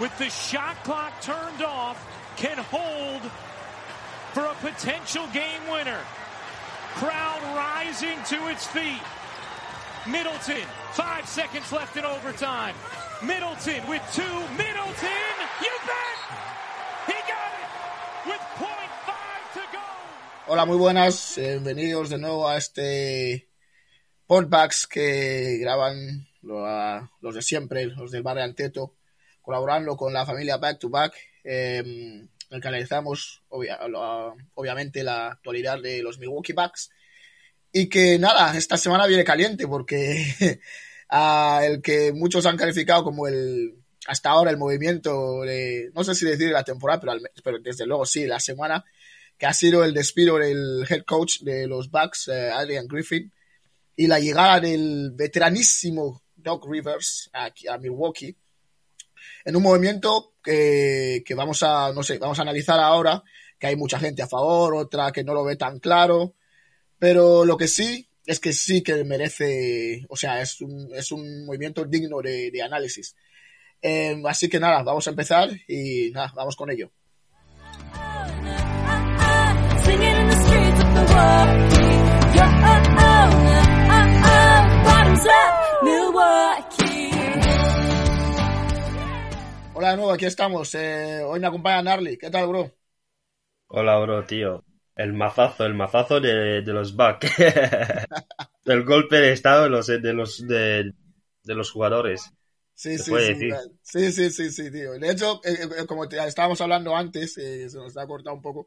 [0.00, 1.98] with the shot clock turned off,
[2.36, 3.22] can hold
[4.32, 5.98] for a potential game winner.
[6.94, 9.02] Crowd rising to its feet.
[10.06, 12.74] Middleton, five seconds left in overtime.
[13.22, 14.22] Middleton with two.
[14.56, 16.18] Middleton, you bet!
[17.06, 17.70] He got it
[18.26, 19.84] with point five to go.
[20.46, 21.36] Hola, muy buenas.
[21.36, 23.48] Bienvenidos de nuevo a este
[24.26, 28.94] podbacks que graban los de siempre, los del barrio Anteto,
[29.48, 35.80] colaborando con la familia Back to Back, eh, en el que analizamos obviamente la actualidad
[35.80, 36.90] de los Milwaukee Bucks.
[37.72, 40.22] Y que nada, esta semana viene caliente porque
[41.62, 43.74] el que muchos han calificado como el
[44.06, 47.12] hasta ahora el movimiento de, no sé si decir la temporada, pero,
[47.42, 48.84] pero desde luego sí, la semana,
[49.38, 53.32] que ha sido el despido del head coach de los Bucks, eh, Adrian Griffin,
[53.96, 58.36] y la llegada del veteranísimo Doc Rivers aquí a Milwaukee,
[59.48, 63.22] en un movimiento que, vamos a, no sé, vamos a analizar ahora,
[63.58, 66.34] que hay mucha gente a favor, otra que no lo ve tan claro,
[66.98, 71.46] pero lo que sí es que sí que merece, o sea, es un, es un
[71.46, 73.16] movimiento digno de, análisis.
[73.80, 76.90] Eh, así que nada, vamos a empezar y nada, vamos con ello.
[89.80, 90.74] Hola de nuevo, aquí estamos.
[90.74, 92.18] Eh, hoy me acompaña Narly.
[92.18, 92.74] ¿Qué tal, bro?
[93.68, 94.64] Hola, bro, tío.
[94.96, 97.30] El mazazo, el mazazo de, de los Bucks.
[98.64, 100.92] el golpe de estado de los, de los, de,
[101.44, 102.32] de los jugadores.
[102.74, 103.34] Sí, sí, sí,
[103.82, 104.92] sí, sí, sí, sí, tío.
[104.98, 108.42] De hecho, eh, eh, como te, estábamos hablando antes, eh, se nos ha cortado un
[108.42, 108.66] poco,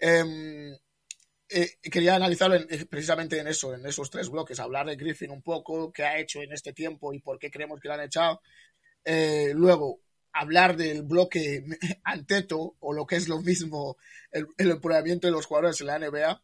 [0.00, 5.42] eh, quería analizarlo en, precisamente en eso, en esos tres bloques, hablar de Griffin un
[5.42, 8.40] poco, qué ha hecho en este tiempo y por qué creemos que lo han echado.
[9.54, 10.00] luego,
[10.32, 11.64] hablar del bloque
[12.04, 13.96] anteto o lo que es lo mismo
[14.30, 16.42] el, el de los jugadores en la NBA,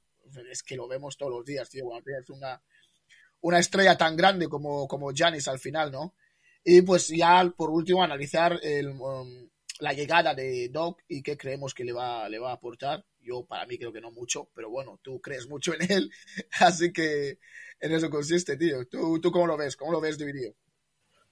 [0.51, 1.85] es que lo vemos todos los días, tío.
[1.97, 2.63] Es una,
[3.41, 6.15] una estrella tan grande como, como Giannis al final, ¿no?
[6.65, 9.49] Y pues ya por último analizar el, um,
[9.81, 13.05] la llegada de Doc y qué creemos que le va, le va a aportar.
[13.21, 16.11] Yo para mí creo que no mucho, pero bueno, tú crees mucho en él,
[16.61, 17.39] así que
[17.81, 18.87] en eso consiste, tío.
[18.87, 19.77] ¿Tú, tú cómo lo ves?
[19.77, 20.55] ¿Cómo lo ves dividido?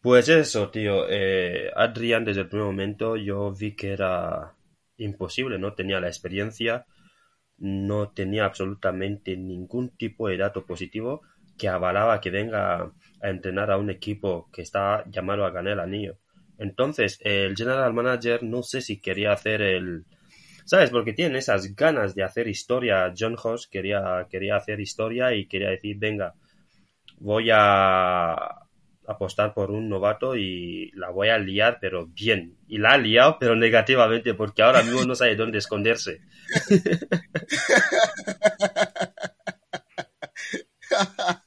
[0.07, 1.09] Pues eso, tío.
[1.09, 4.55] Eh, Adrian, desde el primer momento yo vi que era
[4.99, 6.87] imposible, no tenía la experiencia,
[7.59, 11.23] no tenía absolutamente ningún tipo de dato positivo
[11.59, 15.81] que avalaba que venga a entrenar a un equipo que está llamado a ganar el
[15.81, 16.19] anillo.
[16.57, 20.05] Entonces, el general manager no sé si quería hacer el...
[20.67, 20.91] ¿Sabes?
[20.91, 23.13] Porque tiene esas ganas de hacer historia.
[23.19, 26.35] John Hoss quería, quería hacer historia y quería decir, venga,
[27.19, 28.66] voy a
[29.07, 32.57] apostar por un novato y la voy a liar, pero bien.
[32.69, 36.21] Y la ha liado, pero negativamente, porque ahora mismo no sabe dónde esconderse.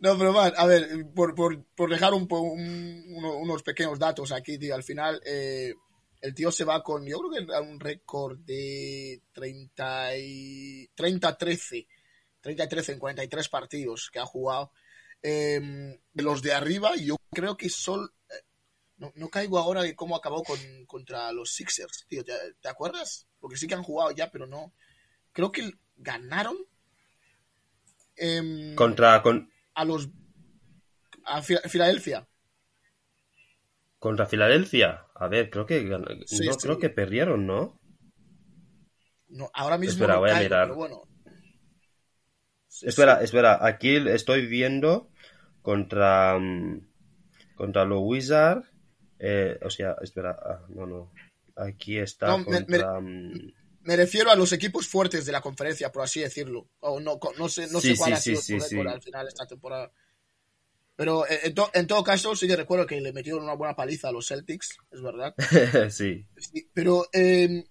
[0.00, 4.58] No, pero man, a ver, por, por, por dejar un, un, unos pequeños datos aquí,
[4.58, 5.74] tío, al final eh,
[6.20, 11.86] el tío se va con, yo creo que un récord de 30 y, 30-13,
[12.42, 14.72] 30-13 en 43 partidos que ha jugado.
[15.22, 18.10] Eh, de los de arriba, yo creo que son...
[18.28, 18.44] Eh,
[18.96, 23.26] no, no, caigo ahora de cómo acabó con, contra los Sixers, tío, ¿te, ¿te acuerdas?
[23.38, 24.72] Porque sí que han jugado ya, pero no...
[25.32, 26.56] Creo que ganaron
[28.20, 30.10] eh, contra con a los
[31.24, 32.28] a Filadelfia.
[33.98, 35.06] Contra Filadelfia.
[35.14, 35.80] A ver, creo que
[36.26, 36.58] sí, no sí.
[36.60, 37.80] creo que perdieron, ¿no?
[39.28, 40.66] No, ahora mismo espera, no voy a mirar.
[40.66, 41.02] pero bueno.
[42.82, 45.09] Espera, espera, aquí estoy viendo
[45.62, 46.80] contra um,
[47.56, 48.66] contra los Wizards,
[49.18, 51.10] eh, o sea, espera, ah, no, no.
[51.56, 55.90] Aquí está No, me- contra me- Me refiero a los equipos fuertes de la conferencia,
[55.90, 56.68] por así decirlo.
[56.80, 59.46] O no, no sé, no Sí, sé cuál sí, ha sido sí, al final esta
[59.46, 59.90] temporada.
[60.96, 63.74] Pero eh, en, to- en todo caso, sí que recuerdo que le metieron una buena
[63.74, 65.34] paliza a los Celtics, es verdad.
[65.90, 66.26] sí.
[66.74, 67.64] Pero eh,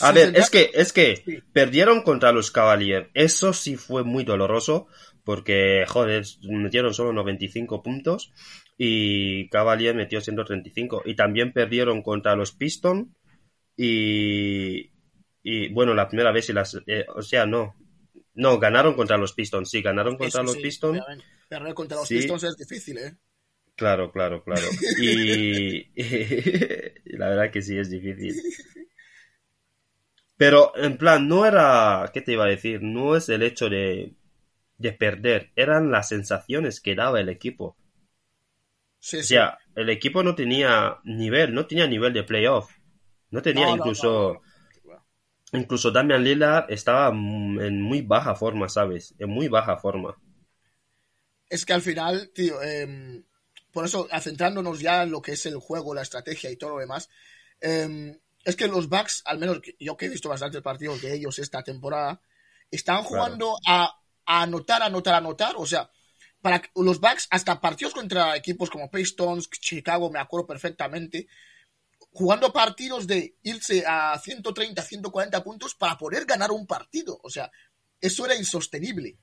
[0.00, 3.08] A ver, es que, es que perdieron contra los Cavaliers.
[3.14, 4.86] Eso sí fue muy doloroso.
[5.24, 8.32] Porque, joder, metieron solo 95 puntos.
[8.76, 11.02] Y Cavaliers metió 135.
[11.06, 13.08] Y también perdieron contra los Pistons.
[13.76, 14.90] Y,
[15.42, 17.74] y bueno, la primera vez y las, eh, o sea, no.
[18.34, 19.70] No, ganaron contra los Pistons.
[19.70, 21.00] Sí, ganaron contra Eso los sí, Pistons.
[21.48, 22.16] Perder contra los Sí.
[22.16, 23.16] Pistons es difícil, ¿eh?
[23.76, 24.66] Claro, claro, claro.
[25.00, 25.96] Y, y
[27.16, 28.34] la verdad que sí es difícil.
[30.36, 32.82] Pero en plan, no era, ¿qué te iba a decir?
[32.82, 34.14] No es el hecho de,
[34.84, 37.76] de perder, eran las sensaciones que daba el equipo.
[39.00, 39.28] Sí, O sí.
[39.28, 42.70] sea, el equipo no tenía nivel, no tenía nivel de playoff.
[43.30, 44.40] No tenía No, no, incluso...
[45.52, 49.14] Incluso Damian Lillard estaba en muy baja forma, ¿sabes?
[49.18, 50.16] En muy baja forma.
[51.48, 53.24] Es que al final, tío, em,
[53.72, 56.78] por eso, centrándonos ya en lo que es el juego, la estrategia y todo lo
[56.80, 57.08] demás,
[57.60, 61.38] em, es que los Bucks, al menos yo que he visto bastantes partidos de ellos
[61.38, 62.20] esta temporada,
[62.70, 63.94] están jugando a,
[64.26, 65.54] a anotar, anotar, anotar.
[65.56, 65.90] O sea,
[66.40, 71.26] para los Bucks, hasta partidos contra equipos como Pistons, Chicago, me acuerdo perfectamente,
[72.10, 77.18] jugando partidos de irse a 130, 140 puntos para poder ganar un partido.
[77.22, 77.50] O sea,
[78.00, 79.18] eso era insostenible.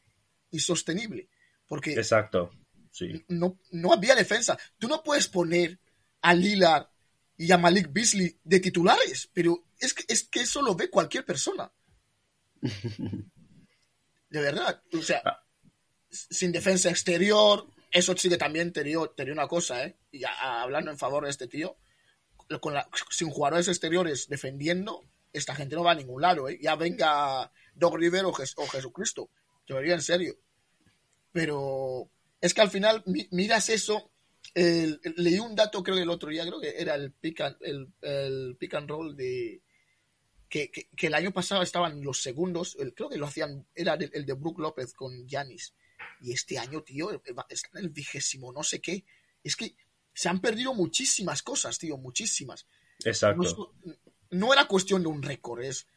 [0.51, 1.29] Insostenible.
[1.67, 2.51] Porque Exacto.
[2.91, 3.23] Sí.
[3.29, 4.57] no, no había defensa.
[4.77, 5.79] Tú no puedes poner
[6.21, 6.87] a Lillard
[7.37, 11.25] y a Malik Beasley de titulares, pero es que, es que eso lo ve cualquier
[11.25, 11.71] persona.
[14.31, 14.81] De verdad.
[14.93, 15.21] O sea,
[16.09, 19.97] sin defensa exterior, eso sí que también te dio, te dio una cosa, ¿eh?
[20.11, 21.77] Y a- hablando en favor de este tío,
[22.59, 26.57] con la- sin jugadores exteriores defendiendo, esta gente no va a ningún lado, ¿eh?
[26.61, 29.29] Ya venga Doc Rivero o, Jes- o Jesucristo.
[29.67, 30.35] Te lo diría en serio.
[31.31, 32.09] Pero
[32.41, 34.07] es que al final mi- miras eso.
[34.55, 37.39] el- el- leí un dato, creo que el otro día, creo que era el pick
[37.41, 39.61] and, el, el pick and roll de.
[40.51, 43.93] Que, que- que el año pasado estaban los segundos, el- creo que lo hacían, era
[43.93, 45.73] el, el de Brook López con Yanis.
[46.19, 49.05] Y este año, tío, va- está en el vigésimo, no sé qué.
[49.43, 49.75] Es que
[50.13, 52.67] se han perdido muchísimas cosas, tío, muchísimas.
[53.03, 53.73] Exacto.
[53.85, 53.95] No,
[54.31, 55.87] no era cuestión de un récord, es,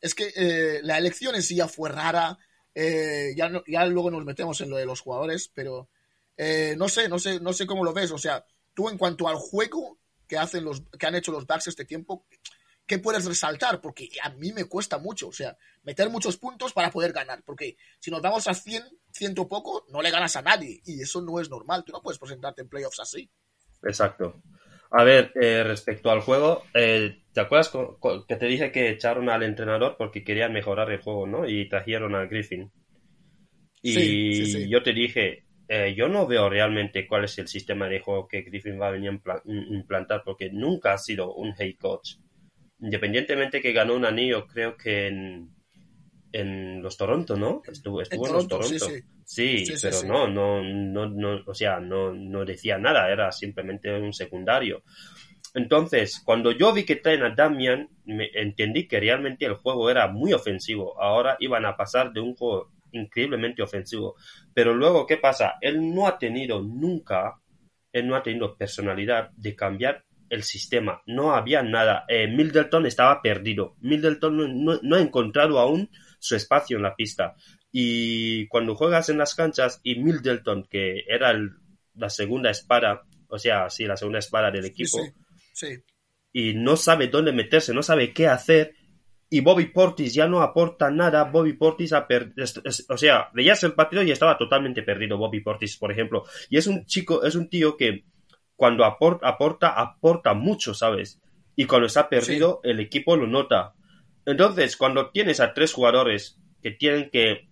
[0.00, 2.36] es que eh, la elección en sí ya fue rara,
[2.74, 5.88] eh, ya, no- ya luego nos metemos en lo de los jugadores, pero
[6.36, 8.44] eh, no sé, no sé, no sé cómo lo ves, o sea,
[8.74, 12.26] tú en cuanto al juego que hacen los, que han hecho los Bucks este tiempo,
[12.86, 13.80] ¿qué puedes resaltar?
[13.80, 17.76] Porque a mí me cuesta mucho, o sea, meter muchos puntos para poder ganar, porque
[17.98, 21.40] si nos vamos a 100, ciento poco, no le ganas a nadie, y eso no
[21.40, 23.30] es normal, tú no puedes presentarte en playoffs así.
[23.82, 24.42] Exacto.
[24.90, 27.72] A ver, eh, respecto al juego, eh, ¿te acuerdas
[28.28, 31.48] que te dije que echaron al entrenador porque querían mejorar el juego, ¿no?
[31.48, 32.70] Y trajeron a Griffin.
[33.82, 34.70] Y Sí, sí, sí.
[34.70, 38.42] yo te dije, eh, yo no veo realmente cuál es el sistema de juego que
[38.42, 42.14] Griffin va a venir a impla- im- implantar porque nunca ha sido un head coach.
[42.82, 45.50] Independientemente que ganó un anillo, creo que en,
[46.32, 47.62] en los Toronto, ¿no?
[47.66, 49.00] Estuvo, estuvo en, los Toronto, sí, Toronto.
[49.06, 49.12] sí.
[49.24, 53.32] Sí, Sí, sí, pero no, no, no, no, o sea, no, no decía nada, era
[53.32, 54.82] simplemente un secundario.
[55.54, 60.08] Entonces, cuando yo vi que traen a Damian, me entendí que realmente el juego era
[60.08, 61.00] muy ofensivo.
[61.00, 64.16] Ahora iban a pasar de un juego increíblemente ofensivo.
[64.54, 65.54] Pero luego, ¿qué pasa?
[65.60, 67.40] Él no ha tenido nunca,
[67.92, 71.02] él no ha tenido personalidad de cambiar el sistema.
[71.06, 72.04] No había nada.
[72.08, 73.76] Eh, Middleton estaba perdido.
[73.80, 77.34] Middleton no, no- ha encontrado aún su espacio en la pista.
[77.70, 81.50] Y cuando juegas en las canchas y Middleton, que era el-
[81.94, 85.12] la segunda espada, o sea, sí, la segunda espada del equipo, Sí,
[85.52, 85.82] sí.
[86.32, 88.74] y no sabe dónde meterse, no sabe qué hacer.
[89.28, 91.24] Y Bobby Portis ya no aporta nada.
[91.24, 95.16] Bobby Portis ha per- es- es- o sea, veías el partido y estaba totalmente perdido
[95.18, 96.24] Bobby Portis, por ejemplo.
[96.50, 98.04] Y es un chico, es un tío que
[98.62, 101.20] cuando aporta, aporta, aporta mucho, ¿sabes?
[101.56, 103.74] Y cuando está perdido, el equipo lo nota.
[104.24, 107.48] Entonces, cuando tienes a tres jugadores que tienen que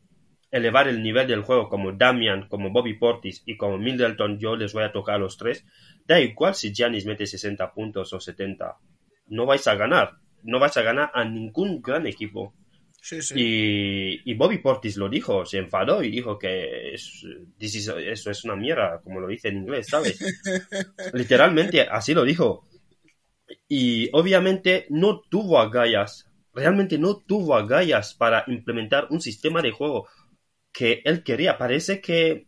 [0.53, 4.73] elevar el nivel del juego, como Damian, como Bobby Portis y como Middleton, yo les
[4.73, 5.67] voy a tocar a los tres.
[6.07, 8.79] Da igual si Giannis mete 60 puntos o 70.
[9.27, 10.13] No vais a ganar.
[10.45, 12.55] No vais a ganar a ningún gran equipo.
[13.03, 13.35] Sí, sí.
[13.37, 17.25] Y, y Bobby Portis lo dijo, se enfadó y dijo que es-
[17.59, 20.19] is- eso es una mierda, como lo dice en inglés, ¿sabes?
[21.13, 22.67] Literalmente, así lo dijo.
[23.69, 30.09] Y obviamente no tuvo agallas, realmente no tuvo agallas para implementar un sistema de juego
[30.73, 31.59] que él quería.
[31.59, 32.47] Parece que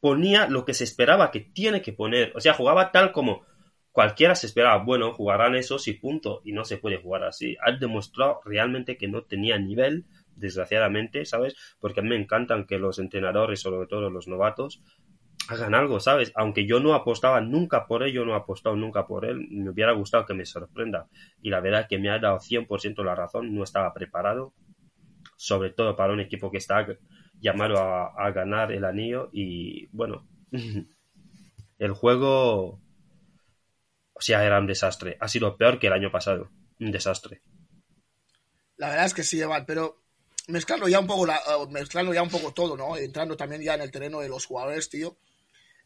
[0.00, 2.32] ponía lo que se esperaba que tiene que poner.
[2.36, 3.42] O sea, jugaba tal como
[3.92, 4.82] cualquiera se esperaba.
[4.82, 6.40] Bueno, jugarán esos y punto.
[6.44, 7.56] Y no se puede jugar así.
[7.64, 10.06] Ha demostrado realmente que no tenía nivel,
[10.36, 11.54] desgraciadamente, ¿sabes?
[11.80, 14.82] Porque a mí me encantan que los entrenadores, sobre todo los novatos,
[15.48, 16.32] hagan algo, ¿sabes?
[16.34, 19.70] Aunque yo no apostaba nunca por él, yo no he apostado nunca por él, me
[19.70, 21.08] hubiera gustado que me sorprenda.
[21.42, 24.54] Y la verdad que me ha dado 100% la razón, no estaba preparado,
[25.36, 26.86] sobre todo para un equipo que está
[27.40, 30.28] llamado a, a ganar el anillo y bueno,
[31.78, 32.80] el juego,
[34.20, 37.40] o sea, era un desastre, ha sido peor que el año pasado, un desastre.
[38.76, 40.02] La verdad es que sí, Evan, pero
[40.48, 42.96] mezclando ya un poco la, eh, mezclando ya un poco todo, ¿no?
[42.98, 45.16] Entrando también ya en el terreno de los jugadores, tío.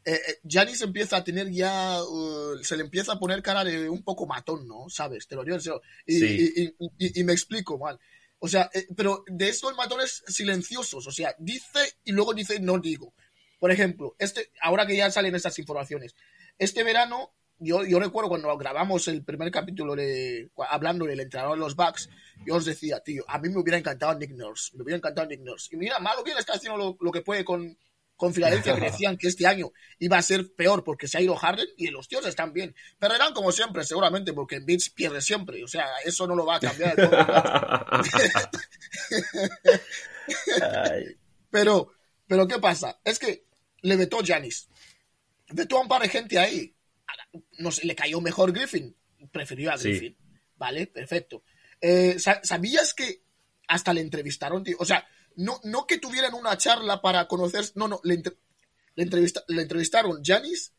[0.05, 3.89] Eh, eh, Giannis empieza a tener ya, uh, se le empieza a poner cara de
[3.89, 4.89] un poco matón, ¿no?
[4.91, 5.27] ¿Sabes?
[5.29, 5.81] Te lo digo en serio.
[6.07, 6.53] Y, Sí.
[6.57, 7.99] y- y- y- y me explico, man.
[8.41, 12.79] O sea, eh, pero de estos matones silenciosos, o sea, dice y luego dice no
[12.79, 13.15] digo.
[13.59, 16.15] Por ejemplo, este, ahora que ya salen estas informaciones,
[16.59, 21.61] este verano yo, yo recuerdo cuando grabamos el primer capítulo de, hablando del entrenador de
[21.61, 22.09] los Bucks,
[22.47, 25.41] yo os decía, tío, a mí me hubiera encantado Nick Nurse, me hubiera encantado Nick
[25.41, 25.75] Nurse.
[25.75, 27.77] Y mira, malo bien está haciendo lo, lo que puede con,
[28.17, 31.37] con Filadelfia, que decían que este año iba a ser peor porque se ha ido
[31.37, 32.75] Harden y los tíos están bien.
[32.99, 35.63] Perderán como siempre, seguramente, porque Beats pierde siempre.
[35.65, 36.97] O sea, eso no lo va a cambiar.
[41.51, 41.93] pero,
[42.27, 42.99] pero, ¿qué pasa?
[43.05, 43.45] Es que
[43.83, 44.69] le vetó Janis.
[45.51, 46.75] Vetó a un par de gente ahí.
[47.59, 48.97] No sé, le cayó mejor Griffin.
[49.31, 50.17] Prefirió a Griffin.
[50.57, 51.43] Vale, perfecto.
[51.81, 53.23] Eh, ¿Sabías que
[53.69, 54.77] hasta le entrevistaron, tío?
[54.79, 55.07] O sea,
[55.37, 58.23] no, no que tuvieran una charla para conocer, no, no, le,
[58.97, 60.73] entrevistaron Janis,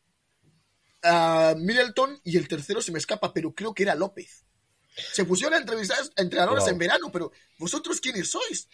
[1.02, 4.44] a Middleton y el tercero se me escapa, pero creo que era López.
[5.12, 8.68] Se pusieron a entrevistar entrenadores en verano, pero ¿vosotros quiénes sois?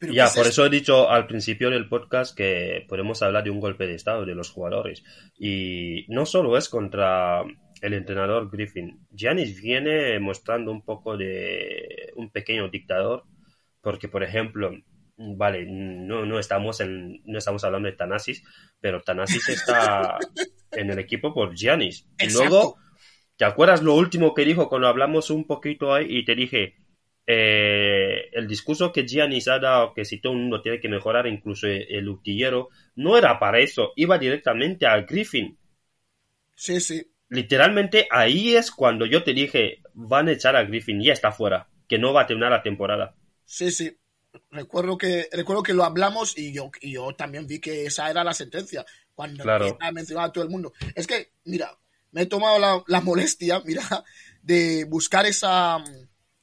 [0.00, 3.86] Ya, por eso he dicho al principio del podcast que podemos hablar de un golpe
[3.86, 5.02] de estado de los jugadores.
[5.38, 7.42] Y no solo es contra
[7.80, 9.06] el entrenador Griffin.
[9.10, 13.24] Giannis viene mostrando un poco de un pequeño dictador
[13.80, 14.72] porque, por ejemplo,
[15.16, 18.42] vale, no, no, estamos, en, no estamos hablando de Tanasis,
[18.80, 20.18] pero Tanasis está
[20.72, 22.08] en el equipo por Giannis.
[22.18, 22.76] Y luego,
[23.36, 26.74] ¿te acuerdas lo último que dijo cuando hablamos un poquito ahí y te dije,
[27.26, 31.26] eh, el discurso que Giannis ha dado, que si todo el mundo tiene que mejorar,
[31.26, 35.58] incluso el, utillero, no era para eso, iba directamente a Griffin.
[36.54, 37.10] Sí, sí.
[37.28, 41.68] Literalmente ahí es cuando yo te dije, van a echar a Griffin, ya está fuera,
[41.88, 43.16] que no va a terminar la temporada.
[43.44, 43.96] Sí, sí.
[44.50, 48.22] Recuerdo que, recuerdo que lo hablamos y yo, y yo también vi que esa era
[48.22, 48.84] la sentencia.
[49.14, 49.78] Cuando claro.
[49.92, 50.74] mencionado a todo el mundo.
[50.94, 51.76] Es que, mira,
[52.12, 53.82] me he tomado la, molestia, mira,
[54.42, 55.82] de buscar esa,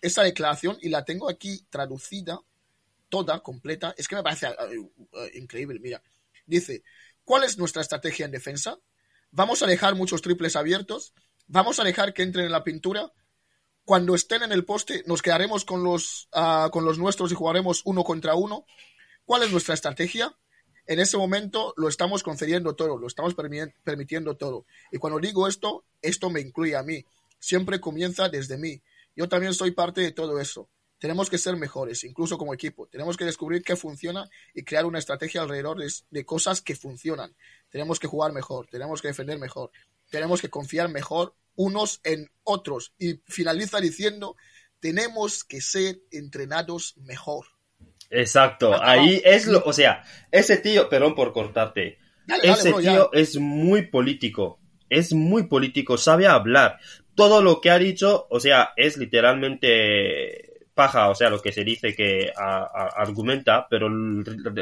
[0.03, 2.39] esa declaración y la tengo aquí traducida,
[3.10, 3.95] toda, completa.
[3.98, 6.03] Es que me parece eh, eh, increíble, mira.
[6.45, 6.83] Dice,
[7.24, 8.77] ¿cuál es nuestra estrategia en defensa?
[9.31, 11.13] Vamos a dejar muchos triples abiertos.
[11.48, 13.12] Vamos a dejar que entren en la pintura
[13.86, 17.81] cuando estén en el poste, nos quedaremos con los, uh, con los nuestros y jugaremos
[17.86, 18.65] uno contra uno.
[19.25, 20.38] ¿Cuál es nuestra estrategia?
[20.86, 24.65] En ese momento lo estamos concediendo todo, lo estamos permitiendo todo.
[24.91, 27.05] Y cuando digo esto, esto me incluye a mí.
[27.39, 28.81] Siempre comienza desde mí.
[29.15, 30.70] Yo también soy parte de todo eso.
[30.98, 32.88] Tenemos que ser mejores, incluso como equipo.
[32.88, 37.36] Tenemos que descubrir qué funciona y crear una estrategia alrededor de, de cosas que funcionan.
[37.70, 39.72] Tenemos que jugar mejor, tenemos que defender mejor,
[40.10, 42.93] tenemos que confiar mejor unos en otros.
[42.98, 44.38] Y finaliza diciendo,
[44.79, 47.46] tenemos que ser entrenados mejor.
[48.10, 51.98] Exacto, ahí es lo, o sea, ese tío, perdón por cortarte,
[52.43, 56.79] ese tío es muy político, es muy político, sabe hablar.
[57.15, 61.63] Todo lo que ha dicho, o sea, es literalmente paja, o sea, lo que se
[61.63, 63.89] dice que argumenta, pero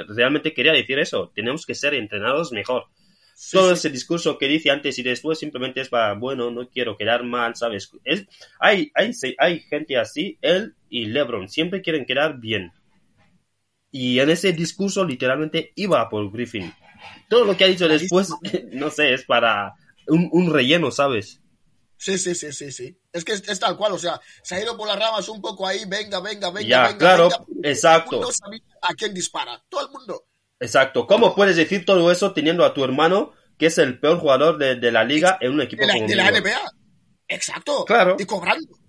[0.09, 2.85] realmente quería decir eso, tenemos que ser entrenados mejor.
[3.51, 7.23] Todo ese discurso que dice antes y después simplemente es para, bueno, no quiero quedar
[7.23, 7.91] mal, ¿sabes?
[8.03, 8.27] Es,
[8.59, 12.71] hay, hay, hay gente así, él y LeBron, siempre quieren quedar bien.
[13.89, 16.71] Y en ese discurso literalmente iba por Griffin.
[17.29, 18.29] Todo lo que ha dicho después,
[18.71, 19.73] no sé, es para
[20.07, 21.41] un, relleno, ¿sabes?
[22.01, 22.99] Sí, sí, sí, sí, sí.
[23.13, 25.67] Es que es, tal cual, o sea, se ha ido por las ramas un poco
[25.67, 26.97] ahí, venga, venga, venga, ya, venga.
[26.97, 27.29] Claro,
[27.61, 28.27] exacto.
[28.81, 30.25] a quién dispara, todo el mundo.
[30.59, 31.05] Exacto.
[31.05, 34.91] ¿Cómo puedes decir todo eso teniendo a tu hermano, que es el peor jugador de,
[34.91, 36.71] la liga, en un equipo de la, como de la NBA?
[37.27, 37.85] Exacto.
[37.85, 38.15] Claro.
[38.17, 38.79] Y cobrando.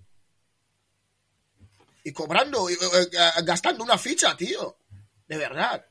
[2.03, 2.77] Y cobrando, y, eh,
[3.11, 4.79] eh, gastando una ficha, tío.
[5.27, 5.85] De verdad.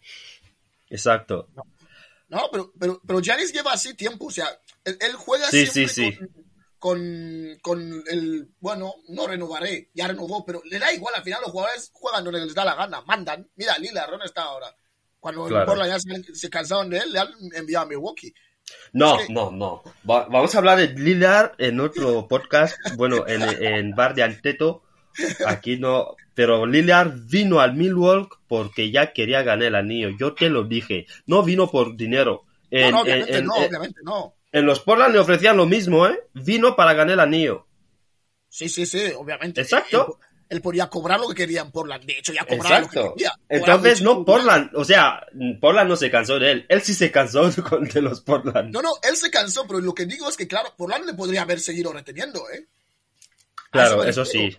[0.90, 1.50] Exacto.
[2.26, 4.26] No, pero, pero, pero Giannis lleva así tiempo.
[4.26, 4.48] O sea,
[4.84, 6.18] él, juega sí, siempre sí, sí.
[6.18, 6.51] Con,
[6.82, 8.48] con, el.
[8.58, 11.14] Bueno, no renovaré, ya renovó, pero le da igual.
[11.14, 13.48] Al final los jugadores juegan donde les da la gana, mandan.
[13.54, 14.66] Mira, Lila, ¿dónde está ahora?
[15.20, 15.98] Cuando Portland ya
[16.34, 18.34] se, cansaron de él, le han enviado a Milwaukee.
[18.92, 19.82] No, no, no.
[20.02, 24.82] vamos a hablar de Lillard en otro podcast, bueno, en, en Bar de Anteto.
[25.46, 30.10] Aquí no, pero Lillard vino al Milwaukee porque ya quería ganar el anillo.
[30.18, 31.06] Yo te lo dije.
[31.26, 32.42] No vino por dinero.
[32.72, 34.34] En, no, obviamente no, obviamente no.
[34.52, 36.20] En los Portland le ofrecían lo mismo, ¿eh?
[36.34, 37.66] Vino para ganar el anillo.
[38.48, 39.62] Sí, sí, sí, obviamente.
[39.62, 40.18] Exacto
[40.52, 42.04] él podía cobrar lo que quería en Portland.
[42.04, 43.32] De hecho, ya cobraba lo que quería.
[43.48, 45.26] Entonces, no Portland, o sea,
[45.58, 46.66] Portland no se cansó de él.
[46.68, 47.50] Él sí se cansó
[47.94, 48.70] de los Portland.
[48.70, 51.42] No, no, él se cansó, pero lo que digo es que, claro, Portland le podría
[51.42, 52.66] haber seguido reteniendo, ¿eh?
[53.70, 54.54] Claro, eso, sí.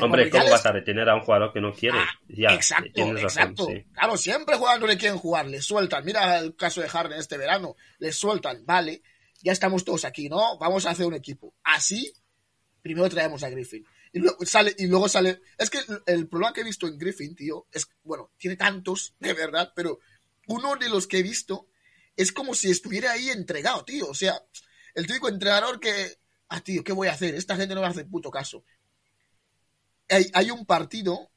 [0.00, 1.98] Hombre, ¿cómo vas a retener a un jugador que no quiere?
[1.98, 3.68] Ah, ya, exacto, exacto.
[3.94, 6.04] Claro, siempre juegan donde quieren jugar, le sueltan.
[6.04, 9.00] Mira el caso de Harden este verano, le sueltan, vale,
[9.42, 10.58] ya estamos todos aquí, ¿no?
[10.58, 11.54] Vamos a hacer un equipo.
[11.62, 12.12] Así,
[12.82, 13.84] primero traemos a Griffin.
[14.12, 15.40] Y luego sale, y luego sale.
[15.58, 19.32] Es que el problema que he visto en Griffin, tío, es, bueno, tiene tantos, de
[19.34, 19.98] verdad, pero
[20.48, 21.68] uno de los que he visto
[22.16, 24.08] es como si estuviera ahí entregado, tío.
[24.08, 24.40] O sea,
[24.94, 27.34] el típico entrenador que, ah, tío, ¿qué voy a hacer?
[27.34, 28.64] Esta gente no me hace puto caso.
[30.08, 31.30] Hay, hay un partido,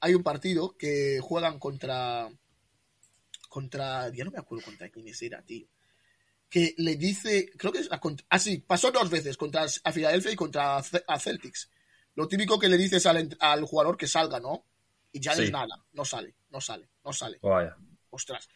[0.00, 2.30] hay un partido que juegan contra,
[3.48, 5.66] contra, ya no me acuerdo contra quién era, tío.
[6.48, 10.36] Que le dice, creo que es, ah, sí, pasó dos veces contra a Filadelfia y
[10.36, 11.70] contra a Celtics.
[12.14, 14.64] Lo típico que le dices al, al jugador que salga, ¿no?
[15.12, 17.38] Y ya no es nada, no sale, no sale, no sale.
[17.42, 17.76] Vaya.
[18.10, 18.48] Ostras.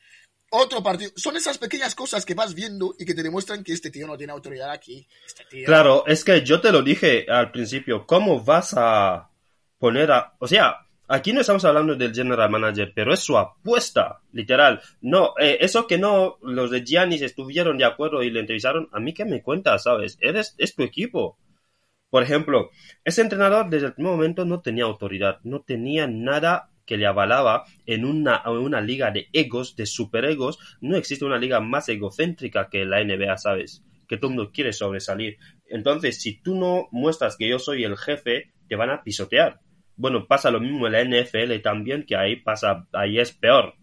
[0.51, 1.13] Otro partido.
[1.17, 4.19] Son esas pequeñas cosas que vas viendo y que te demuestran que este tío no
[4.19, 5.07] tiene autoridad aquí.
[5.27, 8.07] Este claro, es que yo te lo dije al principio.
[8.07, 9.31] ¿Cómo vas a
[9.79, 10.35] poner a.
[10.41, 14.81] O sea, aquí no estamos hablando del general manager, pero es su apuesta, literal.
[15.03, 18.99] No, eh, eso que no, los de Giannis estuvieron de acuerdo y le entrevistaron, a
[18.99, 20.17] mí que me cuentas, ¿sabes?
[20.23, 21.39] Eres, es tu equipo.
[22.09, 22.71] Por ejemplo,
[23.05, 27.65] ese entrenador desde el primer momento no tenía autoridad, no tenía nada que le avalaba
[27.85, 30.59] en una, una liga de egos, de superegos.
[30.81, 33.85] No existe una liga más egocéntrica que la NBA, ¿sabes?
[34.09, 35.37] Que todo el mundo quiere sobresalir.
[35.67, 39.61] Entonces, si tú no muestras que yo soy el jefe, te van a pisotear.
[40.03, 43.75] Bueno, pasa lo mismo en la NFL también, que ahí pasa, ahí es peor.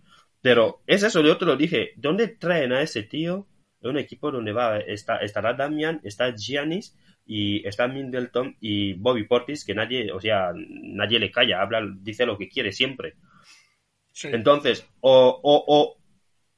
[0.41, 3.47] Pero es eso, yo te lo dije, ¿dónde traen a ese tío?
[3.79, 6.93] Un equipo donde va, está, estará Damian, está Giannis,
[7.25, 12.25] y está Middleton y Bobby Portis, que nadie, o sea, nadie le calla, habla, dice
[12.25, 13.13] lo que quiere siempre.
[14.23, 15.97] Entonces, o, o, o,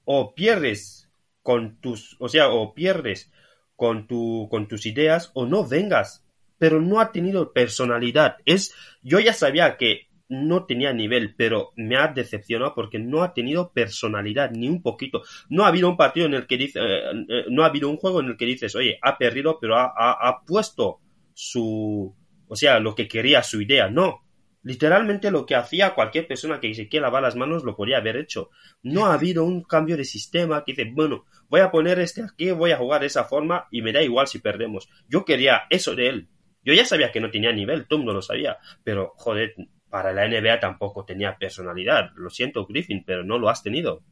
[0.06, 1.08] o, pierdes
[1.44, 3.32] con tus, o sea, o pierdes
[3.76, 6.26] con, tu, con tus ideas o no vengas,
[6.62, 8.36] pero no ha tenido personalidad.
[8.46, 13.34] Es, yo ya sabía que no tenía nivel, pero me ha decepcionado porque no ha
[13.34, 15.24] tenido personalidad ni un poquito.
[15.50, 17.98] No ha habido un partido en el que dice, eh, eh, no ha habido un
[17.98, 21.00] juego en el que dices, oye, ha perdido, pero ha, ha, puesto
[21.34, 22.16] su,
[22.48, 23.90] o sea, lo que quería, su idea.
[23.90, 24.22] No,
[24.62, 28.18] Literalmente lo que hacía cualquier persona que se quiera lavar las manos lo podría haber
[28.18, 28.52] hecho.
[28.84, 32.52] No ha habido un cambio de sistema que dice, bueno, voy a poner este aquí,
[32.52, 34.88] voy a jugar de esa forma y me da igual si perdemos.
[35.08, 36.30] Yo quería eso de él.
[36.64, 39.56] Yo ya sabía que no tenía nivel, Tom no lo sabía, pero joder,
[39.90, 42.12] para la NBA tampoco tenía personalidad.
[42.16, 44.04] Lo siento, Griffin, pero no lo has tenido.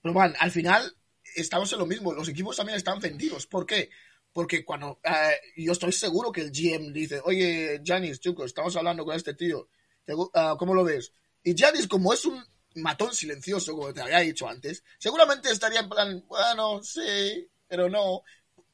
[0.00, 0.96] Pero, man, al final
[1.34, 2.12] estamos en lo mismo.
[2.12, 3.46] Los equipos también están vendidos.
[3.46, 3.90] ¿Por qué?
[4.32, 9.04] Porque cuando eh, yo estoy seguro que el GM dice, oye, Janis, chicos, estamos hablando
[9.04, 9.68] con este tío,
[10.34, 11.12] ah, ¿cómo lo ves?
[11.42, 12.42] Y Janis, como es un
[12.74, 18.22] matón silencioso, como te había dicho antes, seguramente estaría en plan, bueno, sí, pero no.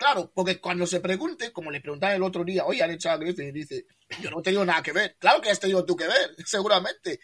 [0.02, 3.18] Claro, porque cuando se pregunte, como le preguntaban el otro día, oye, han echado a
[3.18, 3.86] Griffin y dice,
[4.20, 5.14] yo no he tenido nada que ver.
[5.16, 7.20] Claro que has tenido tú que ver, seguramente.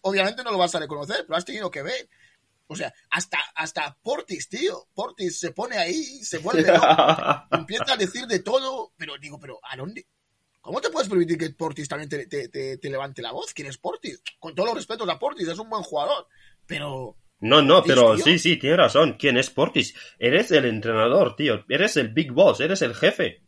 [0.00, 2.08] obviamente no lo vas a reconocer, pero has tenido que ver.
[2.68, 4.88] O sea, hasta, hasta Portis, tío.
[4.94, 6.62] Portis se pone ahí, se vuelve
[7.52, 10.06] empieza a decir de todo, pero digo, pero ¿a dónde?
[10.62, 13.52] ¿Cómo te puedes permitir que Portis también te, te, te levante la voz?
[13.52, 14.22] ¿Quién es Portis?
[14.38, 16.26] Con todos los respetos a Portis, es un buen jugador,
[16.66, 19.16] pero no, no, pero sí, sí, tiene razón.
[19.18, 19.96] ¿Quién es Portis?
[20.20, 21.64] Eres el entrenador, tío.
[21.68, 23.42] Eres el big boss, eres el jefe.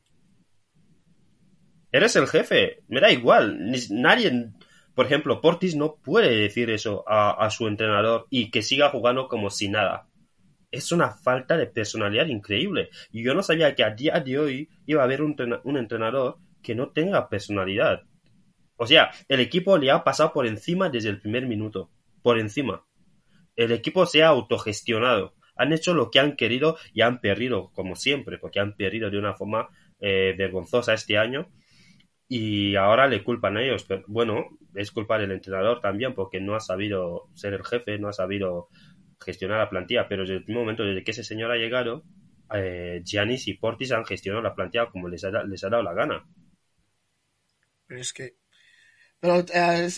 [1.93, 2.83] Eres el jefe.
[2.89, 3.57] Me da igual.
[3.91, 4.51] Nadie,
[4.97, 9.49] por ejemplo, Portis no puede decir eso a, su entrenador y que siga jugando como
[9.49, 10.09] si nada.
[10.73, 12.91] Es una falta de personalidad increíble.
[13.13, 16.39] Y yo no sabía que a día de hoy iba a haber un, un entrenador
[16.65, 18.03] que no tenga personalidad.
[18.77, 21.93] O sea, el equipo le ha pasado por encima desde el primer minuto.
[22.23, 22.85] Por encima
[23.57, 25.35] el equipo se ha autogestionado.
[25.57, 29.19] Han hecho lo que han querido y han perdido, como siempre, porque han perdido de
[29.19, 29.69] una forma
[30.01, 31.49] eh, vergonzosa este año.
[32.27, 33.85] Y ahora le culpan a ellos.
[33.85, 38.09] Pero, bueno, es culpa del entrenador también, porque no ha sabido ser el jefe, no
[38.09, 38.69] ha sabido
[39.25, 40.09] gestionar la plantilla.
[40.09, 42.03] Pero desde el momento desde que ese señor ha llegado,
[42.53, 45.95] eh, Giannis y Portis han gestionado la plantilla como les ha, les ha dado la
[45.95, 46.27] gana.
[47.87, 48.35] Pero es que
[49.25, 49.89] pero eh,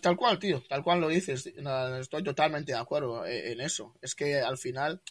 [0.00, 1.52] tal cual, tío, tal cual lo dices,
[2.00, 3.98] estoy totalmente de acuerdo eh, en eso.
[4.00, 5.02] Es que al final,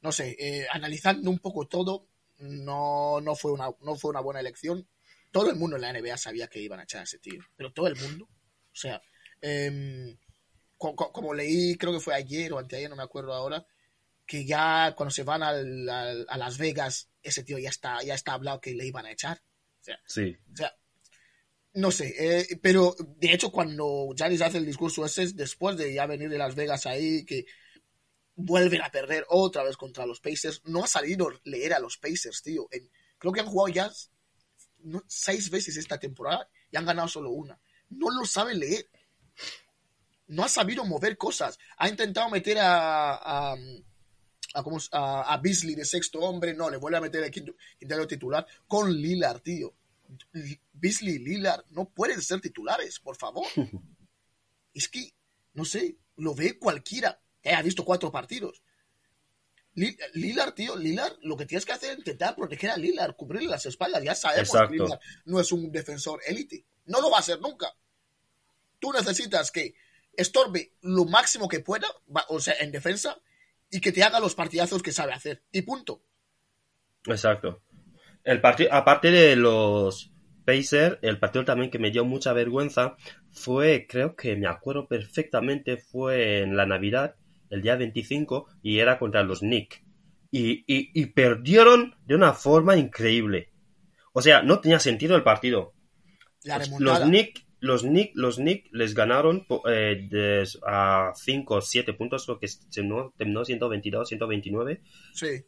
[0.00, 4.40] no sé, eh, analizando un poco todo, no, no, fue una, no fue una buena
[4.40, 4.88] elección.
[5.30, 7.70] Todo el mundo en la NBA sabía que iban a echar a ese tío, pero
[7.70, 8.24] todo el mundo.
[8.24, 9.02] O sea,
[9.42, 10.16] em,
[10.78, 13.66] como, leí, creo que fue ayer o anteayer, no me acuerdo ahora,
[14.24, 18.62] que ya cuando se van a Las Vegas, ese tío ya está, ya está hablado
[18.62, 19.42] que le iban a echar.
[19.82, 20.34] O sea, sí.
[20.50, 20.74] O sea,
[21.74, 25.94] no sé, eh, pero de hecho cuando Janis hace el discurso ese es después de
[25.94, 27.46] ya venir de Las Vegas ahí, que
[28.34, 32.42] vuelven a perder otra vez contra los Pacers, no ha salido leer a los Pacers,
[32.42, 32.68] tío.
[33.18, 33.90] creo que han jugado ya
[35.06, 37.58] seis veces esta temporada y han ganado solo una.
[37.90, 38.88] No lo sabe leer.
[40.28, 41.58] No ha sabido mover cosas.
[41.76, 43.56] Ha intentado meter a, a,
[44.54, 47.54] a, a Beasley de sexto hombre, no, le vuelve a meter el quinto
[48.08, 49.74] titular con Lillard, tío.
[50.72, 53.46] Beasley y Lillard no pueden ser titulares, por favor.
[54.74, 55.14] es que,
[55.54, 58.62] no sé, lo ve cualquiera que haya visto cuatro partidos.
[59.74, 63.64] Lilar, tío, Lilar, lo que tienes que hacer es intentar proteger a Lilar, cubrirle las
[63.64, 64.02] espaldas.
[64.02, 64.70] Ya sabemos Exacto.
[64.70, 66.66] que Lilar no es un defensor élite.
[66.84, 67.74] No lo va a ser nunca.
[68.78, 69.74] Tú necesitas que
[70.14, 71.88] estorbe lo máximo que pueda,
[72.28, 73.18] o sea, en defensa,
[73.70, 75.42] y que te haga los partidazos que sabe hacer.
[75.50, 76.02] Y punto.
[77.06, 77.62] Exacto.
[78.24, 80.12] El partido, aparte de los
[80.44, 82.96] Pacers, el partido también que me dio mucha vergüenza
[83.30, 87.14] fue, creo que me acuerdo perfectamente, fue en la Navidad,
[87.50, 89.80] el día 25, y era contra los Knicks.
[90.30, 93.50] Y, y, y perdieron de una forma increíble.
[94.12, 95.74] O sea, no tenía sentido el partido.
[96.44, 97.00] La Los.
[97.00, 102.38] Knicks, los Knicks, los Knicks les ganaron eh, de- a 5 o 7 puntos, lo
[102.38, 104.80] que se- no, terminó 122, 129
[105.12, 105.44] Sí.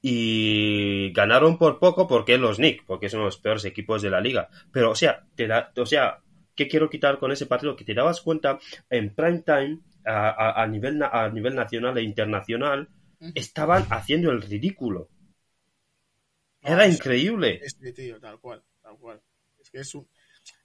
[0.00, 4.48] Y ganaron por poco porque los Knicks, porque son los peores equipos de la liga.
[4.72, 6.20] Pero, o sea, te da- o sea,
[6.54, 7.76] ¿qué quiero quitar con ese partido?
[7.76, 8.58] Que te dabas cuenta
[8.90, 12.88] en prime time, a, a- a nivel, a nivel nacional e internacional,
[13.34, 15.08] estaban haciendo el ridículo.
[16.62, 17.60] Era es- increíble.
[17.62, 19.20] Este tío, tal cual, tal cual.
[19.60, 20.08] Es que es un,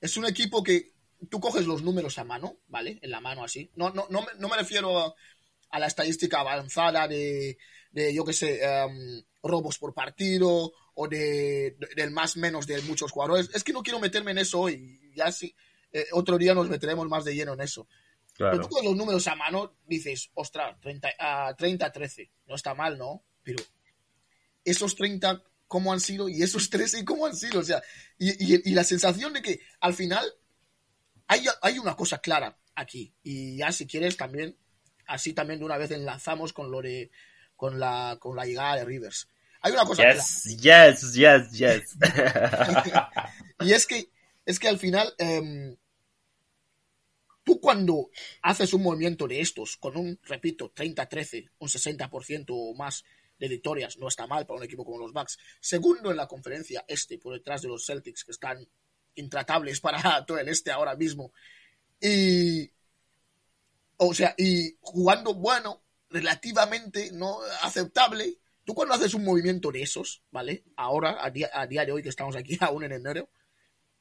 [0.02, 0.92] es un equipo que
[1.30, 3.00] tú coges los números a mano, ¿vale?
[3.02, 3.72] En la mano así.
[3.76, 5.14] No, no, no, me, no me refiero a,
[5.70, 7.58] a la estadística avanzada de,
[7.94, 12.82] de yo qué sé, em, robos por partido o de, de- del más menos de
[12.82, 13.50] muchos jugadores.
[13.54, 15.00] Es que no quiero meterme en eso hoy.
[15.16, 15.56] Ya sí,
[15.94, 17.88] eh, otro día nos meteremos más de lleno en eso.
[18.38, 18.62] Pero Claro.
[18.68, 22.30] tú con los números a mano dices, ostras, 30 a 30-13.
[22.48, 23.24] No está mal, ¿no?
[23.44, 23.64] Pero
[24.66, 26.30] esos 30, ¿cómo han sido?
[26.30, 27.60] Y esos 13, ¿cómo han sido?
[27.60, 27.82] O sea,
[28.18, 30.26] y, y- y la sensación de que al final
[31.28, 33.14] hay, hay una cosa clara aquí.
[33.24, 34.58] Y ya si quieres también,
[35.06, 37.12] así también de una vez enlazamos con lo de,
[37.56, 39.28] con la, con la llegada de Rivers.
[39.62, 40.04] Hay una cosa.
[40.14, 41.98] Yes, yes, yes, yes.
[43.62, 44.10] Y es que,
[44.46, 45.76] es que al final, em,
[47.44, 48.10] tú cuando
[48.42, 53.06] haces un movimiento de estos, con un, repito, 30-13, un 60% o más
[53.40, 55.38] de victorias, no está mal para un equipo como los Bucks.
[55.62, 58.68] Segundo en la conferencia este, por detrás de los Celtics, que están
[59.16, 61.32] intratables para todo el este ahora mismo.
[62.02, 62.70] Y,
[63.98, 65.84] o sea, y jugando bueno,
[66.14, 68.38] relativamente no aceptable.
[68.64, 70.64] Tú cuando haces un movimiento de esos, ¿vale?
[70.78, 73.30] Ahora, a día, a día de hoy que estamos aquí aún en enero,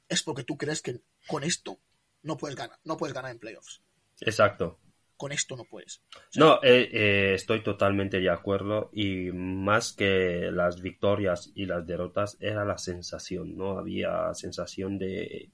[0.09, 1.81] es porque tú crees que con esto
[2.22, 3.83] no puedes ganar, no puedes ganar en playoffs.
[4.20, 4.79] Exacto.
[5.16, 6.03] Con esto no puedes.
[6.35, 12.37] No, eh, eh, estoy totalmente de acuerdo y más que las victorias y las derrotas
[12.40, 15.51] era la sensación, no había sensación de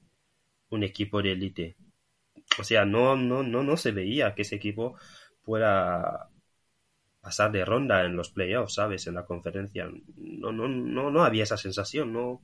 [0.71, 1.77] un equipo de élite.
[2.59, 4.97] O sea, no, no, no, no se veía que ese equipo
[5.43, 6.31] pueda
[7.21, 9.07] pasar de ronda en los playoffs, ¿sabes?
[9.07, 9.89] En la conferencia.
[10.17, 12.43] No, no, no, no había esa sensación, no.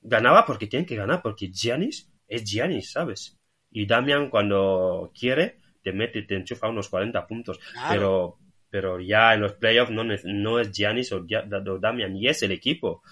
[0.00, 3.38] Ganaba porque tienen que ganar, porque Giannis es Giannis, ¿sabes?
[3.70, 7.60] Y Damian cuando quiere te mete, te enchufa unos 40 puntos.
[7.72, 7.90] Claro.
[7.90, 8.38] Pero,
[8.70, 12.50] pero ya en los playoffs no, no es Giannis o, o Damian, y es el
[12.50, 13.02] equipo.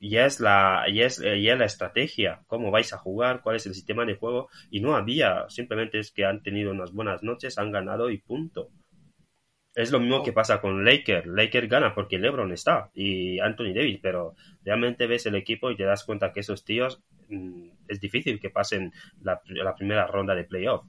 [0.00, 3.74] Ya es, la, es, ya es la estrategia, cómo vais a jugar, cuál es el
[3.74, 4.48] sistema de juego.
[4.70, 8.70] Y no había, simplemente es que han tenido unas buenas noches, han ganado y punto.
[9.78, 11.24] Es lo mismo que pasa con Lakers.
[11.26, 15.84] Lakers gana porque LeBron está y Anthony Davis, pero realmente ves el equipo y te
[15.84, 20.42] das cuenta que esos tíos mm, es difícil que pasen la, la primera ronda de
[20.42, 20.84] playoff.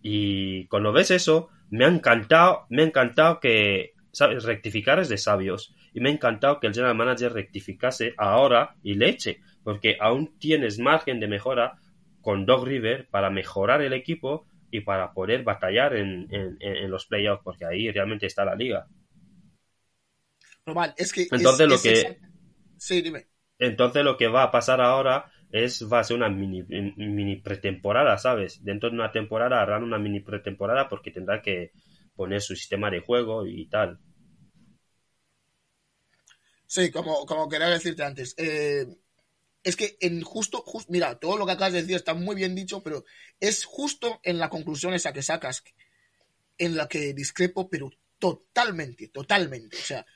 [0.00, 4.44] Y cuando ves eso, me ha encantado, me ha encantado que, ¿sabes?
[4.44, 5.74] Rectificar es de sabios.
[5.92, 10.38] Y me ha encantado que el general manager rectificase ahora y le eche, porque aún
[10.38, 11.74] tienes margen de mejora
[12.22, 17.42] con Doc River para mejorar el equipo y para poder batallar en, en- los playoffs,
[17.44, 18.86] porque ahí realmente está la liga.
[20.66, 21.22] Normal, es que.
[21.22, 22.18] es- Entonces lo es que-
[22.78, 23.28] Sí, dime.
[23.58, 26.62] Entonces lo que va a pasar ahora es va a ser una mini,
[26.96, 28.62] mini pretemporada, ¿sabes?
[28.62, 31.70] Dentro de una temporada harán una mini pretemporada porque tendrá que
[32.14, 33.98] poner su sistema de juego y tal.
[36.66, 38.34] Sí, como, como quería decirte antes.
[38.38, 38.86] eh,
[39.64, 42.54] es que en justo, jus- mira, todo lo que acabas de decir está muy bien
[42.54, 43.04] dicho, pero
[43.40, 45.62] es justo en la conclusión esa que sacas
[46.58, 49.76] en la que discrepo, pero totalmente, totalmente.
[49.78, 50.06] O sea,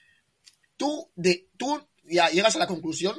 [0.76, 3.16] tú, de, tú ya llegas a la conclusión,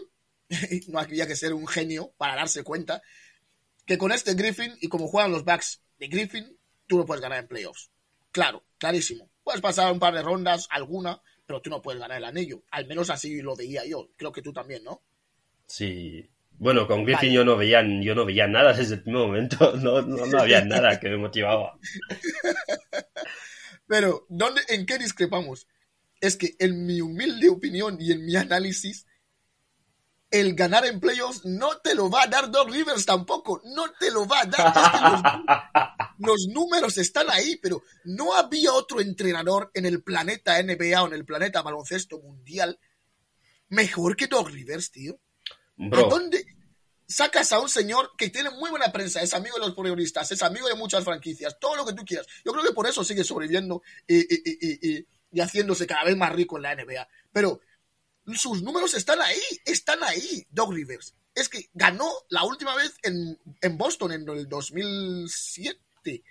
[0.87, 3.01] no había que ser un genio para darse cuenta,
[3.85, 7.39] que con este Griffin y como juegan los backs de Griffin, tú no puedes ganar
[7.39, 7.91] en playoffs.
[8.31, 9.29] Claro, clarísimo.
[9.43, 12.63] Puedes pasar un par de rondas, alguna, pero tú no puedes ganar el anillo.
[12.71, 14.09] Al menos así lo veía yo.
[14.17, 15.03] Creo que tú también, ¿no?
[15.67, 16.29] Sí.
[16.59, 17.33] Bueno, con Griffin Vale.
[17.33, 19.73] yo no veía, yo no veía nada desde el primer momento.
[19.77, 21.77] No, no, no había nada que me motivaba.
[23.85, 25.67] Pero, ¿dónde, ¿en qué discrepamos?
[26.19, 29.05] Es que en mi humilde opinión y en mi análisis,
[30.31, 33.61] el ganar en playoffs no te lo va a dar Doc Rivers tampoco.
[33.63, 34.73] No te lo va a dar.
[34.75, 35.21] Es que los,
[36.17, 41.13] los números están ahí, pero no había otro entrenador en el planeta NBA o en
[41.13, 42.79] el planeta baloncesto mundial
[43.69, 45.19] mejor que Doc Rivers, tío.
[45.79, 46.45] ¿A dónde
[47.07, 50.41] sacas a un señor que tiene muy buena prensa, es amigo de los periodistas, es
[50.43, 52.27] amigo de muchas franquicias, todo lo que tú quieras?
[52.43, 56.63] Yo creo que por eso sigue sobreviviendo y, y haciéndose cada vez más rico en
[56.63, 57.07] la NBA.
[57.31, 57.61] Pero
[58.35, 63.77] sus números están ahí, están ahí, Doc Rivers es que ganó la última vez en,
[63.77, 66.23] Boston en el 2007,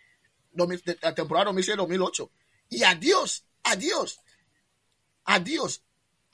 [1.00, 2.30] la temporada 2007-2008.
[2.70, 4.20] Y adiós, adiós,
[5.24, 5.84] adiós.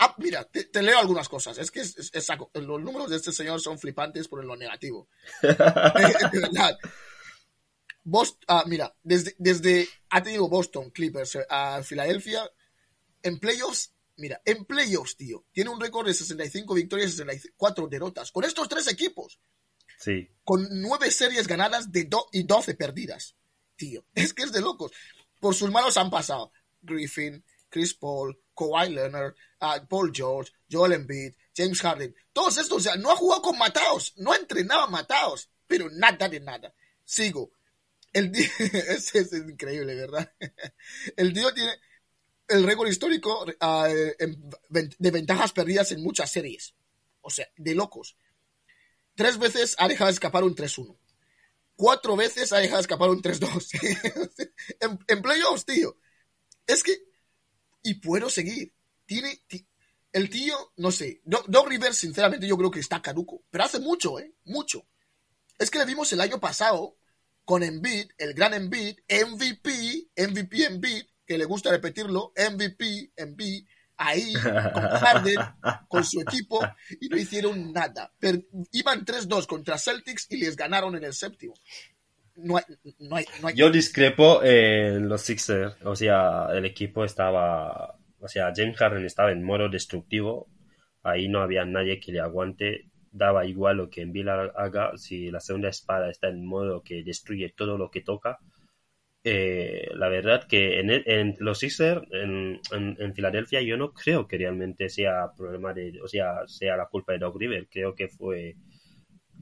[0.05, 1.59] Ah, mira, te, leo algunas cosas.
[1.59, 2.13] Es que es,
[2.55, 5.09] los números de este señor son flipantes por lo negativo.
[5.43, 6.77] de verdad.
[8.49, 12.51] Ah, mira, desde, desde, ha tenido Boston, Clippers, eh, a Filadelfia,
[13.23, 18.31] en playoffs Mira, en playoffs, tío, tiene un récord de 65 victorias y 64 derrotas.
[18.31, 19.41] Con estos tres equipos.
[19.99, 20.29] Sí.
[20.45, 23.37] Con nueve series ganadas de y 12 perdidas.
[23.77, 24.93] Tío, es que es de locos.
[25.41, 31.35] Por sus manos han pasado Griffin, Chris Paul, Kawhi Leonard, uh, Paul George, Joel Embiid,
[31.57, 32.15] James Harden.
[32.33, 36.29] Todos estos, o sea, no ha jugado con mataos, no ha entrenado mataos, pero nada
[36.29, 36.75] de nada.
[37.05, 37.53] Sigo.
[38.13, 40.31] El es, es increíble, ¿verdad?
[41.17, 41.73] El tío tiene
[42.49, 46.75] el récord histórico ah, de ventajas perdidas en muchas series.
[47.23, 48.17] O sea, de locos.
[49.15, 50.99] Tres veces ha dejado escapar un 3-1.
[51.77, 54.49] Cuatro veces ha dejado escapar un 3-2.
[55.09, 55.97] en, playoffs, tío.
[56.67, 57.12] Es que...
[57.83, 58.73] Y puedo seguir.
[59.07, 59.43] Tiene...
[60.13, 61.23] El tío, no sé.
[61.25, 63.45] Doug Rivers, sinceramente, yo creo que está caduco.
[63.51, 64.35] Pero hace mucho, ¿eh?
[64.45, 64.87] Mucho.
[65.59, 66.99] Es que le vimos el año pasado
[67.45, 73.67] con Embiid, el gran Embiid, MVP, MVP Embiid, que le gusta repetirlo, MVP, MVP,
[73.97, 74.43] ahí, con
[75.01, 75.39] Harden,
[75.89, 76.61] con su equipo,
[77.01, 78.13] y no hicieron nada.
[78.19, 78.39] Pero
[78.73, 81.55] iban 3-2 contra Celtics y les ganaron en el séptimo.
[83.55, 89.33] Yo discrepo en los Sixers, o sea, el equipo estaba, o sea, James Harden estaba
[89.33, 90.49] en modo destructivo,
[91.03, 95.41] ahí no había nadie que le aguante, daba igual lo que Embiid haga, si la
[95.41, 98.39] segunda espada está en modo que destruye todo lo que toca,
[99.25, 104.89] eh, la verdad que en, los Sixers en, en, Filadelfia yo no creo que realmente
[104.89, 107.69] sea problema de, o sea, sea la culpa de Doug River.
[107.71, 108.57] Creo que fue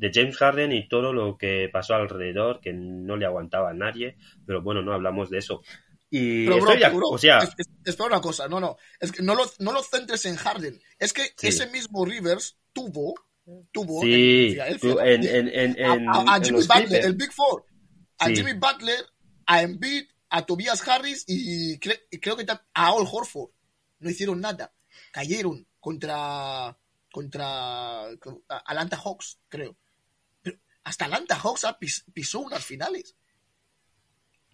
[0.01, 4.17] de James Harden y todo lo que pasó alrededor, que no le aguantaba a nadie,
[4.47, 5.63] pero bueno, no hablamos de eso.
[6.09, 7.39] Y o sea,
[7.85, 11.13] espera una cosa, no, no, es que no lo, no lo centres en Harden, es
[11.13, 13.15] que ese mismo Rivers tuvo,
[13.71, 17.65] tuvo en, a, Jimmy Butler, el Big Four,
[18.19, 19.05] a Jimmy Butler
[19.51, 23.51] a Embiid, a Tobias Harris y, creo que a Al Horford.
[23.99, 24.73] No hicieron nada.
[25.13, 26.77] Cayeron contra
[27.11, 28.07] contra
[28.49, 29.77] Atlanta Hawks, creo.
[30.85, 31.67] Hasta Atlanta Hawks
[32.13, 33.15] pisó unas finales.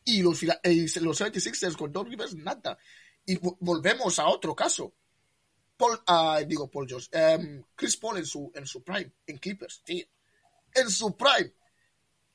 [0.04, 2.78] Y los, los 76ers con dos Rivers, nada.
[3.24, 4.94] Y volvemos a otro caso.
[5.76, 6.00] Paul,
[6.46, 10.06] digo Paul George, em, Chris Paul en su, en su prime, en Clippers, tío.
[10.72, 11.52] En su prime.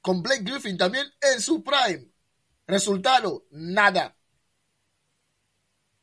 [0.01, 2.12] Con Blake Griffin también en su prime.
[2.67, 4.17] Resultado, nada.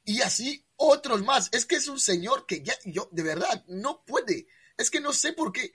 [0.04, 1.48] Y así otros más.
[1.52, 4.46] Es que es un señor que ya, yo, de verdad, no puede.
[4.76, 5.72] Es que no sé por qué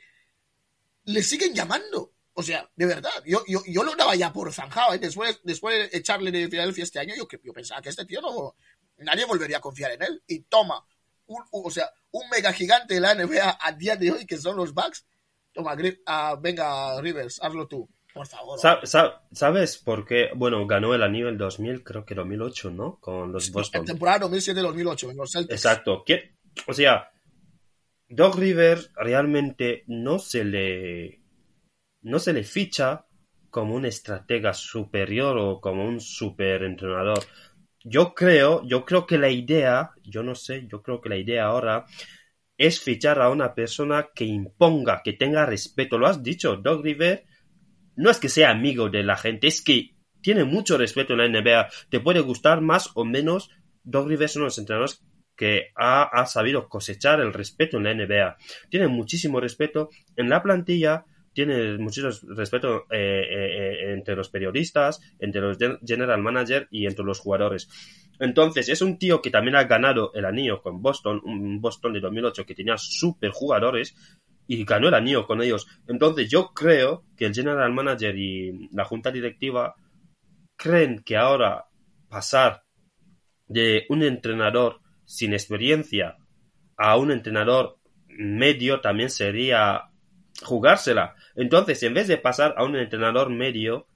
[1.05, 2.13] le siguen llamando.
[2.35, 4.93] O sea, de verdad, yo, yo, yo lo daba ya por zanjado.
[4.93, 4.99] ¿eh?
[4.99, 8.55] Después, después de echarle de Filadelfia este año, yo, yo pensaba que este tío no.
[8.97, 10.23] Nadie volvería a confiar en él.
[10.27, 10.83] Y toma,
[11.25, 14.73] o sea, un mega gigante de la NBA a día de hoy, que son los
[14.73, 15.05] Bucks.
[15.51, 17.87] Toma, uh, venga, Rivers, hazlo tú.
[18.13, 18.59] Por favor.
[19.31, 20.29] ¿Sabes por qué?
[20.35, 22.99] Bueno, ganó el anillo el 2000, creo que 2008, ¿no?
[22.99, 23.81] Con los Boston.
[23.81, 25.53] En temporada 2007-2008, en los Celtics.
[25.53, 26.03] Exacto.
[26.67, 27.11] O sea,
[28.09, 31.21] Doc Rivers realmente no se le
[32.01, 33.05] no se le ficha
[33.49, 37.19] como un estratega superior o como un super entrenador.
[37.83, 41.45] Yo creo, yo creo que la idea, yo no sé, yo creo que la idea
[41.45, 41.85] ahora
[42.57, 45.97] es fichar a una persona que imponga, que tenga respeto.
[45.97, 47.23] Lo has dicho, Doc Rivers
[47.95, 51.27] no es que sea amigo de la gente, es que tiene mucho respeto en la
[51.27, 51.67] NBA.
[51.89, 53.49] Te puede gustar más o menos.
[53.83, 55.03] Doug Rivers es uno de los entrenadores
[55.35, 58.37] que ha, sabido cosechar el respeto en la NBA.
[58.69, 65.41] Tiene muchísimo respeto en la plantilla, tiene muchísimo respeto eh, eh, entre los periodistas, entre
[65.41, 67.69] los general manager y entre los jugadores.
[68.19, 71.99] Entonces, es un tío que también ha ganado el anillo con Boston, un Boston de
[71.99, 73.95] 2008 que tenía super jugadores
[74.47, 75.67] y ganó el anillo con ellos.
[75.87, 79.75] Entonces yo creo que el general manager y la junta directiva
[80.55, 81.65] creen que ahora
[82.09, 82.63] pasar
[83.47, 86.17] de un entrenador sin experiencia
[86.77, 89.89] a un entrenador medio también sería
[90.41, 91.15] jugársela.
[91.35, 93.87] Entonces, en vez de pasar a un entrenador medio,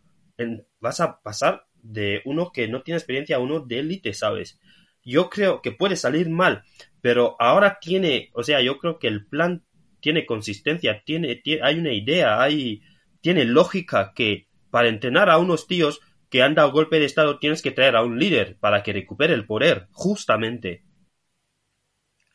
[0.80, 4.60] vas a pasar de uno que no tiene experiencia a uno de élite, ¿sabes?
[5.04, 6.64] Yo creo que puede salir mal,
[7.02, 9.64] pero ahora tiene, o sea, yo creo que el plan
[10.02, 12.82] tiene consistencia, tiene, hay una idea, hay,
[13.22, 17.62] tiene lógica que para entrenar a unos tíos que han dado golpe de estado tienes
[17.62, 20.84] que traer a un líder para que recupere el poder, justamente.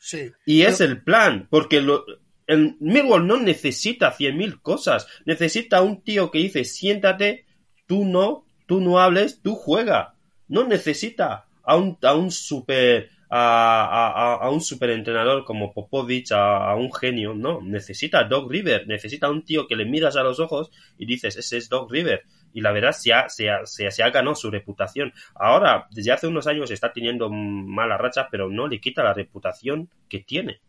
[0.03, 0.33] Sí.
[0.45, 2.03] Y es el plan, porque lo,
[2.45, 7.45] el Millwall no necesita cien mil cosas, necesita un tío que dice siéntate,
[7.87, 10.15] tú no, tú no hables, tú juega.
[10.49, 16.93] No necesita a un, a un super a, a, un superentrenador como Popovich, a, un
[16.93, 20.41] genio, no, necesita a Doc River, necesita a un tío que le miras a los
[20.41, 22.23] ojos y dices, ese es Doc River.
[22.53, 25.13] Y la verdad se ha, se, ha, se, ha ganado su reputación.
[25.35, 29.89] Ahora, desde hace unos años está teniendo mala racha, pero no le quita la reputación
[30.07, 30.61] que tiene.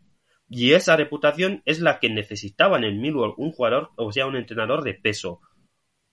[0.49, 4.83] Y esa reputación es la que necesitaba en Millwall un jugador, o sea, un entrenador
[4.83, 5.41] de peso,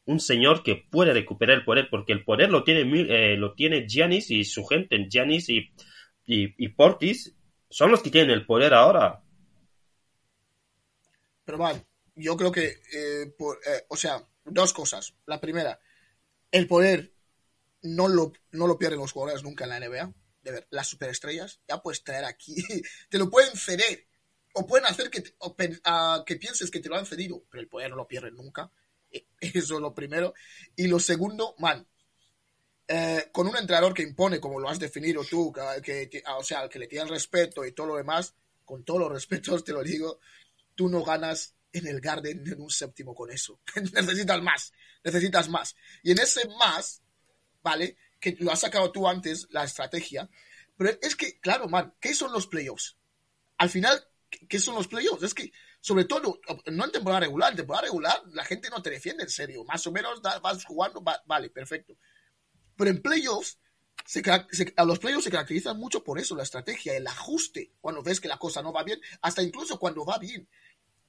[0.05, 3.87] un señor que puede recuperar el poder, porque el poder lo tiene, eh, lo tiene
[3.87, 5.07] Giannis y su gente.
[5.09, 5.71] Giannis y
[6.27, 7.35] y, Portis
[7.69, 9.23] son los que tienen el poder ahora.
[11.45, 13.35] Pero man, yo creo que, eh,
[13.67, 15.15] eh, o sea, dos cosas.
[15.27, 15.79] La primera,
[16.51, 17.13] el poder
[17.83, 20.15] no lo, no lo pierden los jugadores nunca en la NBA.
[20.43, 22.57] De ver, las superestrellas, ya puedes traer aquí,
[23.09, 24.07] te lo pueden ceder.
[24.55, 27.97] O pueden hacer que, que pienses que te lo han cedido, pero el poder no
[27.97, 28.71] lo pierden nunca.
[29.11, 30.35] E, eso es lo primero.
[30.77, 31.87] Y lo segundo, man,
[32.89, 35.53] eh, con un entrenador que impone, como lo has definido tú,
[35.83, 39.65] que, o sea, que le tiene respeto y todo lo demás, con todos los respetos
[39.65, 40.19] te lo digo,
[40.75, 43.61] tú no ganas en el Garden en un séptimo con eso.
[43.93, 44.73] necesitas más,
[45.05, 45.77] necesitas más.
[46.03, 47.03] Y en ese más,
[47.63, 47.97] ¿vale?
[48.21, 50.29] Que lo has sacado tú antes, la estrategia.
[50.77, 52.97] Pero es que, claro, man, ¿qué son los playoffs?
[53.59, 54.05] Al final,
[54.49, 55.23] ¿qué son los playoffs?
[55.23, 58.91] Es que, sobre todo, no en temporada regular, en temporada regular la gente no te
[58.91, 59.65] defiende en serio.
[59.65, 61.97] Más o menos vas jugando, vale, perfecto.
[62.77, 63.59] Pero en playoffs,
[64.77, 68.29] a los playoffs se caracterizan mucho por eso, la estrategia, el ajuste, cuando ves que
[68.29, 70.49] la cosa no va bien, hasta incluso cuando va bien.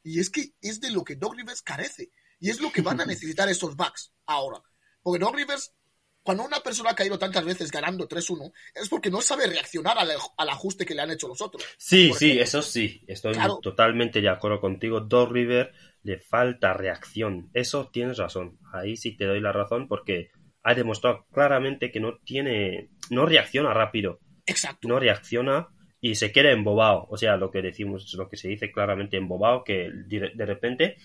[0.04, 2.12] Y es que es de lo que Doug Rivers carece.
[2.40, 4.62] Y es lo que van a necesitar esos backs ahora.
[5.02, 5.74] Porque Doug Rivers,
[6.22, 10.50] cuando una persona ha caído tantas veces ganando 3-1, es porque no sabe reaccionar al,
[10.50, 11.64] ajuste que le han hecho los otros.
[11.78, 13.02] Sí, sí, eso sí.
[13.08, 15.00] Estoy totalmente de acuerdo contigo.
[15.00, 15.70] Doug Rivers
[16.04, 17.50] le falta reacción.
[17.54, 18.60] Eso tienes razón.
[18.74, 20.32] Ahí sí te doy la razón porque
[20.64, 24.20] ha demostrado claramente que no tiene, no reacciona rápido.
[24.46, 24.88] Exacto.
[24.88, 25.70] No reacciona
[26.04, 27.08] y se queda embobado.
[27.10, 30.98] O sea, lo que decimos, lo que se dice claramente embobado, que de repente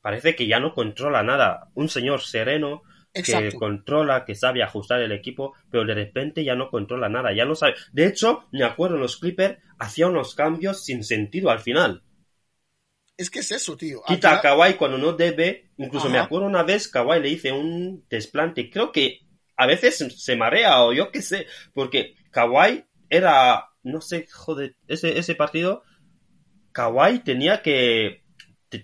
[0.00, 1.70] parece que ya no controla nada.
[1.74, 6.70] Un señor sereno que controla, que sabe ajustar el equipo, pero de repente ya no
[6.70, 7.74] controla nada, ya no sabe.
[7.90, 12.04] De hecho, me acuerdo los Clippers hacía unos cambios sin sentido al final.
[13.16, 14.02] Es que es eso, tío.
[14.06, 15.72] Quita a Kawhi cuando no debe.
[15.78, 18.70] Incluso me acuerdo una vez, Kawhi le hice un desplante.
[18.70, 19.18] Creo que
[19.56, 21.48] a veces se marea o yo qué sé.
[21.74, 25.82] Porque Kawhi era, no sé, joder, ese, ese partido,
[26.72, 28.22] Kawhi tenía que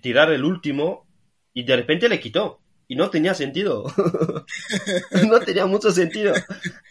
[0.01, 1.07] tirar el último
[1.53, 2.61] y de repente le quitó.
[2.87, 3.85] Y no tenía sentido.
[5.27, 6.33] no tenía mucho sentido.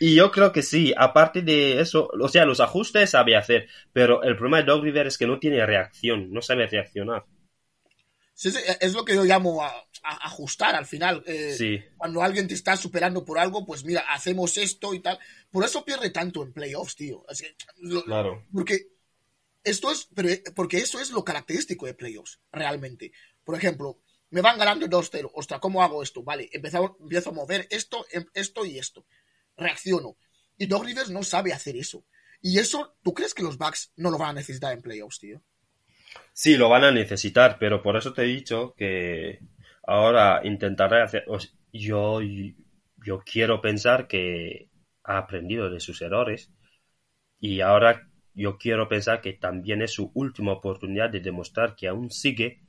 [0.00, 4.24] Y yo creo que sí, aparte de eso, o sea, los ajustes sabe hacer, pero
[4.24, 7.24] el problema de Dog River es que no tiene reacción, no sabe reaccionar
[8.80, 9.72] es lo que yo llamo a,
[10.04, 11.22] ajustar al final.
[11.26, 15.18] Eh, cuando alguien te está superando por algo, pues mira, hacemos esto y tal.
[15.50, 17.24] Por eso pierde tanto en playoffs, tío.
[18.04, 18.44] claro.
[18.52, 18.88] Porque
[19.64, 20.08] esto es,
[20.54, 23.12] porque eso es lo característico de playoffs, realmente.
[23.44, 25.30] Por ejemplo, me van ganando 2-0.
[25.34, 26.22] Ostras, ¿cómo hago esto?
[26.22, 29.06] Vale, empiezo, empiezo a mover esto, em, esto y esto.
[29.56, 30.16] Reacciono.
[30.58, 32.04] Y Doug Rivers no sabe hacer eso.
[32.40, 35.42] Y eso, ¿tú crees que los Bucks no lo van a necesitar en playoffs, tío?
[36.32, 39.38] Sí, lo van a necesitar, pero por eso te he dicho que
[39.86, 41.24] ahora intentaré hacer.
[41.72, 44.68] yo, yo quiero pensar que
[45.04, 46.52] ha aprendido de sus errores
[47.38, 52.10] y ahora yo quiero pensar que también es su última oportunidad de demostrar que aún
[52.10, 52.60] sigue,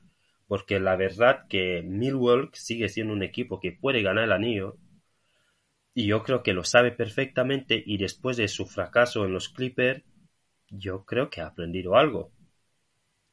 [0.46, 4.76] porque la verdad que Millwall sigue siendo un equipo que puede ganar el anillo
[5.94, 10.04] y yo creo que lo sabe perfectamente y después de su fracaso en los Clippers,
[10.68, 12.32] yo creo que ha aprendido algo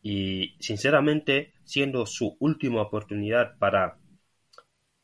[0.04, 3.98] y sinceramente siendo su última oportunidad para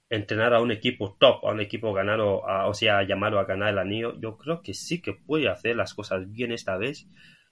[0.10, 3.80] entrenar a un equipo top, a un equipo ganado, o sea, llamado a ganar el
[3.80, 7.08] anillo, yo creo que sí que puede hacer las cosas bien esta vez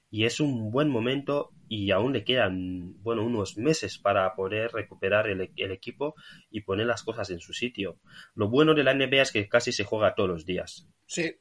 [0.09, 5.29] y es un buen momento y aún le quedan, bueno, unos meses para poder recuperar
[5.29, 6.15] el, el, equipo
[6.49, 7.99] y poner las cosas en su sitio.
[8.35, 10.89] Lo bueno de la NBA es que casi se juega todos los días.
[11.05, 11.35] Sí.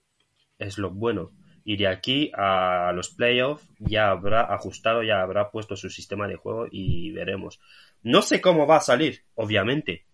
[0.59, 1.32] Es lo bueno
[1.68, 6.36] y de aquí a los playoffs ya habrá ajustado, ya habrá puesto su sistema de
[6.36, 7.58] juego y veremos.
[8.04, 10.06] No sé cómo va a salir, obviamente,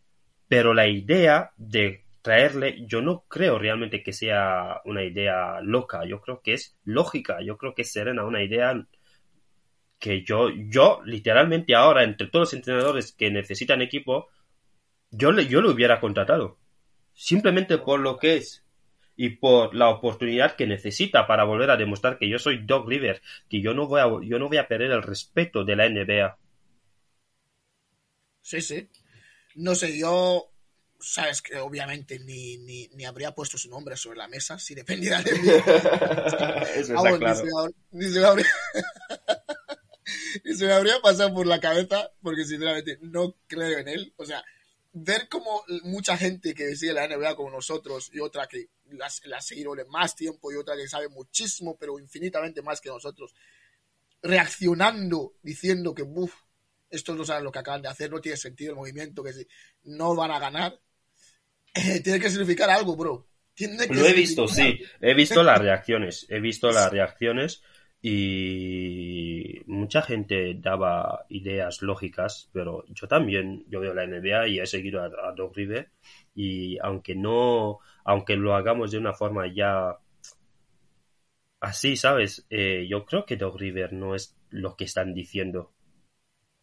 [0.49, 6.23] pero la idea de traerle, yo no creo realmente que sea una idea loca, yo
[6.23, 8.87] creo que es lógica, yo creo que es serena, una idea
[9.99, 14.31] que yo, yo literalmente ahora, entre todos los entrenadores que necesitan equipo,
[15.11, 16.57] yo le, yo lo hubiera contratado.
[17.13, 18.62] Simplemente por lo que es
[19.17, 23.23] y por la oportunidad que necesita para volver a demostrar que yo soy Doc River,
[23.49, 26.39] que yo no voy a, yo no voy a perder el respeto de la NBA.
[28.41, 28.89] Sí, sí.
[29.55, 30.53] No sé, yo
[31.03, 35.33] sabes que obviamente ni, ni, habría puesto su nombre sobre la mesa si dependiera de
[35.33, 35.49] mí.
[36.77, 37.75] Eso está claro.
[37.91, 38.47] Ni se, me habría,
[40.45, 44.15] ni se me habría pasado por la cabeza porque sinceramente no creo en él.
[44.17, 44.43] O sea,
[44.93, 49.39] ver como mucha gente que sigue la NBA como nosotros y otra que la, la
[49.39, 53.35] ha seguido más tiempo y otra que sabe muchísimo, pero infinitamente más que nosotros,
[54.23, 56.35] reaccionando diciendo que, uff,
[56.91, 59.47] estos no saben lo que acaban de hacer, no tiene sentido el movimiento, que si
[59.85, 60.79] no van a ganar,
[62.05, 63.27] tiene que significar algo, bro.
[63.91, 67.63] lo he visto, sí, he visto las reacciones, he visto las reacciones
[68.03, 74.67] y mucha gente daba ideas lógicas, pero yo también, yo veo la NBA y he
[74.67, 75.91] seguido a, a Doc River
[76.35, 79.99] y aunque no, aunque lo hagamos de una forma ya
[81.61, 82.45] así, ¿sabes?
[82.51, 85.73] Eh, yo creo que Doc River no es lo que están diciendo.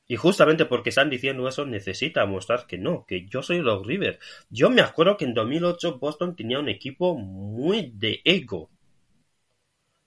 [0.08, 4.20] Y justamente porque están diciendo eso, necesita mostrar que no, que yo soy Doc River.
[4.50, 8.72] Yo me acuerdo que en 2008 Boston tenía un equipo muy de ego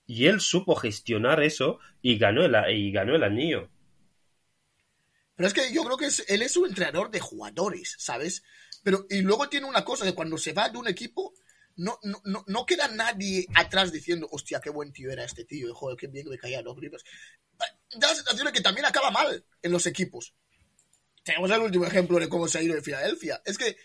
[0.05, 3.69] y él supo gestionar eso y ganó el, y ganó el anillo.
[5.35, 8.43] Pero es que yo creo que él es un entrenador de jugadores, ¿sabes?
[8.83, 11.33] Pero, y luego tiene una cosa, que cuando se va de un equipo,
[11.75, 15.97] no, no, no, queda nadie atrás diciendo, hostia, qué buen tío era este tío, joder,
[15.97, 17.03] qué bien me caía los gritos.
[17.95, 20.35] Da la sensación de que también acaba mal en los equipos.
[21.23, 23.41] Tenemos el último ejemplo de cómo se ha ido de Filadelfia.
[23.45, 23.77] Es que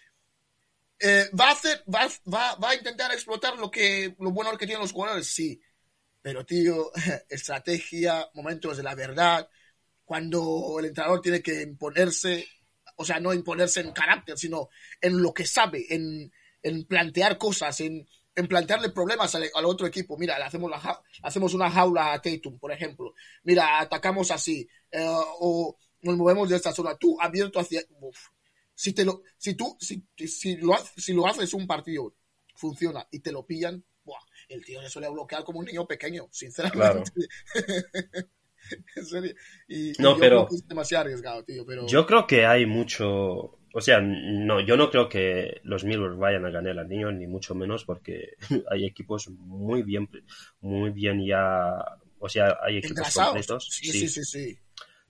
[0.99, 4.66] eh, va a hacer, va, va, va, a intentar explotar lo que, lo bueno que
[4.66, 5.61] tienen los jugadores, sí.
[6.23, 6.91] Pero, tío,
[7.29, 9.49] estrategia, momentos de la verdad,
[10.05, 12.47] cuando el entrenador tiene que imponerse,
[12.97, 14.69] o sea, no imponerse en carácter, sino
[15.01, 18.07] en lo que sabe, en, en plantear cosas, en,
[18.39, 20.16] en plantearle problemas al, otro equipo.
[20.16, 20.71] Mira, hacemos,
[21.23, 23.12] hacemos una jaula a Tatum, por ejemplo.
[23.43, 24.69] Mira, atacamos así.
[24.93, 25.05] Eh,
[25.41, 26.97] o nos movemos de esta zona.
[26.97, 27.83] Tú abierto hacia...
[28.75, 32.14] Si, te lo, si tú, si, si, lo, si lo haces un partido,
[32.55, 33.85] funciona y te lo pillan,
[34.49, 37.12] el tío se suele bloquear como un niño pequeño, sinceramente.
[38.96, 39.34] en serio.
[39.68, 40.49] Y, no, pero.
[40.51, 41.64] es demasiado arriesgado, tío.
[41.66, 41.86] Pero...
[41.86, 43.59] Yo creo que hay mucho.
[43.74, 47.26] O sea, no, yo no creo que los Millers vayan a ganar el anillo, ni
[47.26, 48.34] mucho menos, porque
[48.70, 50.09] hay equipos muy bien,
[50.61, 51.99] muy bien ya.
[52.18, 53.68] O sea, hay equipos completos.
[53.70, 54.59] Sí, sí, sí, sí,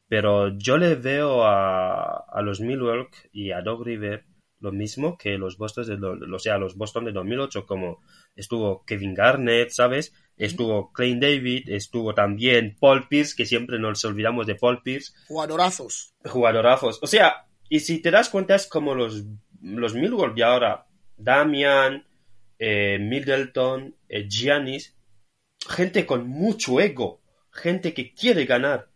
[0.09, 4.25] Pero yo le veo a, a los Millwall y a Dog River
[4.61, 8.01] lo mismo que los Boston de, o sea, los Boston de 2008, como
[8.35, 10.13] estuvo Kevin Garnett, ¿sabes?
[10.37, 15.13] Estuvo Clay David, estuvo también Paul Pierce, que siempre nos olvidamos de Paul Pierce.
[15.27, 16.15] Jugadorazos.
[16.25, 16.99] Jugadorazos.
[17.03, 19.25] O sea, y si te das cuenta es como los,
[19.61, 20.87] los Millwall de ahora,
[21.17, 22.07] Damian,
[22.59, 24.97] eh, Middleton, eh, Giannis,
[25.69, 27.21] gente con mucho ego,
[27.53, 28.91] gente que quiere ganar.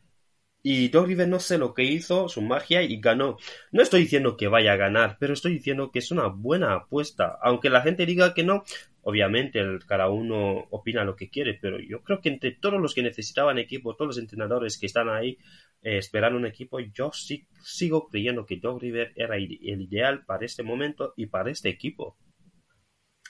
[0.64, 3.36] Y Doc River no sé lo que hizo, su magia, y ganó.
[3.72, 7.36] No estoy diciendo que vaya a ganar, pero estoy diciendo que es una buena apuesta.
[7.42, 8.62] Aunque la gente diga que no,
[9.02, 12.94] obviamente el, cada uno opina lo que quiere, pero yo creo que entre todos los
[12.94, 15.36] que necesitaban equipo, todos los entrenadores que están ahí
[15.82, 20.46] eh, esperando un equipo, yo sí, sigo creyendo que Doc River era el ideal para
[20.46, 22.16] este momento y para este equipo.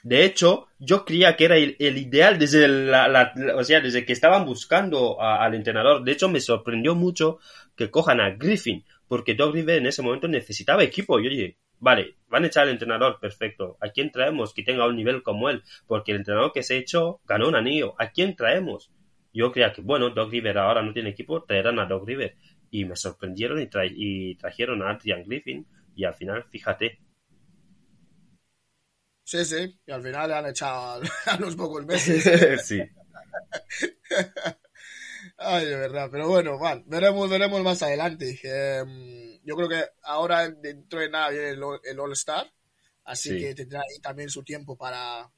[0.02, 4.44] De hecho, yo creía que era el, ideal desde la, o sea, desde que estaban
[4.44, 6.02] buscando al entrenador.
[6.02, 7.38] De hecho, me sorprendió mucho
[7.76, 11.20] que cojan a Griffin, porque Doug River en ese momento necesitaba equipo.
[11.20, 13.76] Yo dije, vale, van a echar al entrenador, perfecto.
[13.80, 15.62] ¿A quién traemos que tenga un nivel como él?
[15.86, 17.94] Porque el entrenador que se ha hecho ganó un anillo.
[17.98, 18.90] ¿A quién traemos?
[19.32, 22.36] Yo creía que, bueno, Doug River ahora no tiene equipo, traerán a Doug River.
[22.70, 25.64] Y me sorprendieron y, y trajeron a Adrian Griffin.
[25.94, 26.98] Y al final, fíjate,
[29.24, 32.64] Sí, sí, y al final le han echado a los pocos meses.
[32.66, 32.80] sí.
[35.36, 38.38] Ay, de verdad, pero bueno, bueno, veremos, veremos más adelante.
[38.42, 42.52] Em, yo creo que ahora dentro de nada viene el, All Star,
[43.04, 45.30] así que tendrá ahí también su tiempo para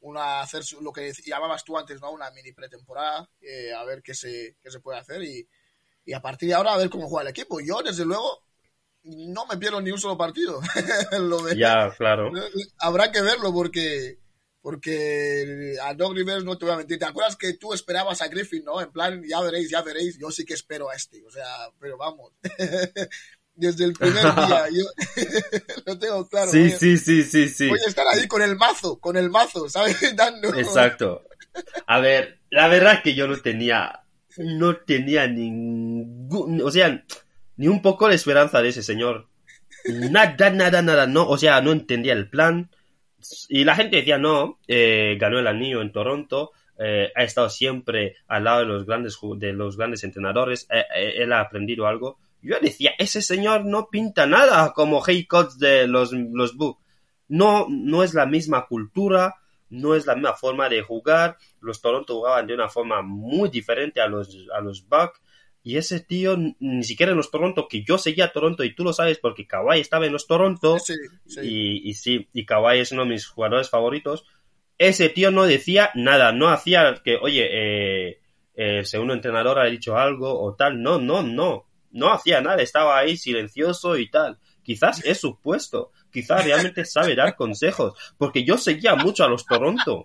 [0.00, 2.12] una hacer lo que llamabas tú antes, ¿no?
[2.12, 5.48] Una mini pretemporada, eh, a ver qué se, qué se puede hacer y,
[6.04, 7.60] y a partir de ahora a ver cómo juega el equipo.
[7.60, 8.45] Yo, desde luego,
[9.06, 10.60] no me pierdo ni un solo partido.
[11.56, 12.30] ya, claro.
[12.78, 14.18] Habrá que verlo porque
[14.60, 16.98] porque a Doug Rivers no te voy a mentir.
[16.98, 18.80] ¿Te acuerdas que tú esperabas a Griffin, no?
[18.80, 20.18] En plan, ya veréis, ya veréis.
[20.18, 21.24] Yo sí que espero a este.
[21.24, 21.46] O sea,
[21.78, 22.32] pero vamos.
[23.54, 24.66] desde el primer día.
[24.70, 24.84] Yo
[25.86, 26.50] lo tengo claro.
[26.50, 27.68] Sí, sí, sí, sí, sí.
[27.68, 29.98] voy a estar ahí con el mazo, con el mazo, ¿sabes?
[30.16, 30.54] Dando.
[30.54, 31.22] Exacto.
[31.86, 34.04] A ver, la verdad es que yo no tenía,
[34.36, 37.04] no tenía ningún, o sea,
[37.56, 39.28] ni un poco de esperanza de ese señor.
[39.84, 42.70] Nada, nada, nada, no, o sea, no entendía el plan.
[43.48, 48.16] Y la gente decía, no, eh, ganó el anillo en Toronto, eh, ha estado siempre
[48.28, 52.18] al lado de los grandes, de los grandes entrenadores, eh, eh, él ha aprendido algo.
[52.42, 56.82] Yo decía, ese señor no pinta nada como Hey Coach de los, los Bucks.
[57.28, 59.36] No, no es la misma cultura,
[59.70, 61.38] no es la misma forma de jugar.
[61.60, 65.20] Los Toronto jugaban de una forma muy diferente a los, a los Bucks.
[65.66, 68.84] Y ese tío, ni siquiera en los Toronto, que yo seguía a Toronto y tú
[68.84, 70.78] lo sabes porque Kawhi estaba en los Toronto.
[70.78, 70.94] Sí,
[71.26, 71.40] sí.
[71.42, 74.24] Y, y sí, y Kawhi es uno de mis jugadores favoritos.
[74.78, 78.20] Ese tío no decía nada, no hacía que, oye, eh,
[78.54, 80.80] el segundo entrenador ha dicho algo o tal.
[80.80, 81.66] No, no, no.
[81.90, 84.38] No hacía nada, estaba ahí silencioso y tal.
[84.62, 89.44] Quizás es su puesto, quizás realmente sabe dar consejos, porque yo seguía mucho a los
[89.44, 90.04] Toronto.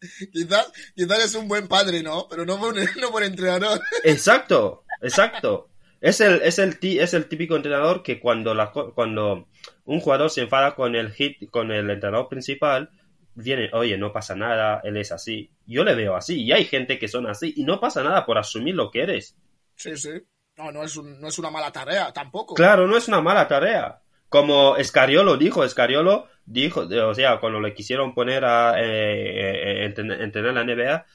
[0.32, 2.26] Quizás, quizás es un buen padre, ¿no?
[2.28, 3.80] Pero no buen, no buen entrenador.
[4.04, 5.68] Exacto, exacto.
[6.00, 9.48] Es el, es el, ti- es el típico entrenador que cuando, la, cuando
[9.84, 12.90] un jugador se enfada con el hit, con el entrenador principal,
[13.34, 15.50] viene, oye, no pasa nada, él es así.
[15.66, 18.38] Yo le veo así, y hay gente que son así, y no pasa nada por
[18.38, 19.36] asumir lo que eres.
[19.74, 20.10] Sí, sí.
[20.56, 22.54] No, no es, un- no es una mala tarea, tampoco.
[22.54, 24.00] Claro, no es una mala tarea.
[24.28, 30.20] Como Escariolo dijo, Escariolo dijo, o sea, cuando le quisieron poner a eh, eh, entren-
[30.22, 31.06] entrenar la NBA,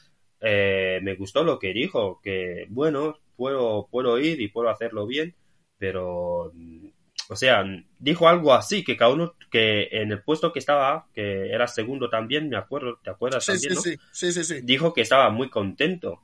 [0.41, 5.35] eh, me gustó lo que dijo, que bueno, puedo, puedo ir y puedo hacerlo bien,
[5.77, 6.87] pero, mm,
[7.29, 7.63] o sea,
[7.99, 12.09] dijo algo así, que cada uno, que en el puesto que estaba, que era segundo
[12.09, 13.89] también, me acuerdo, ¿te acuerdas Sí, también, sí, no?
[13.95, 14.61] sí, sí, sí, sí.
[14.61, 16.21] Dijo que estaba muy contento.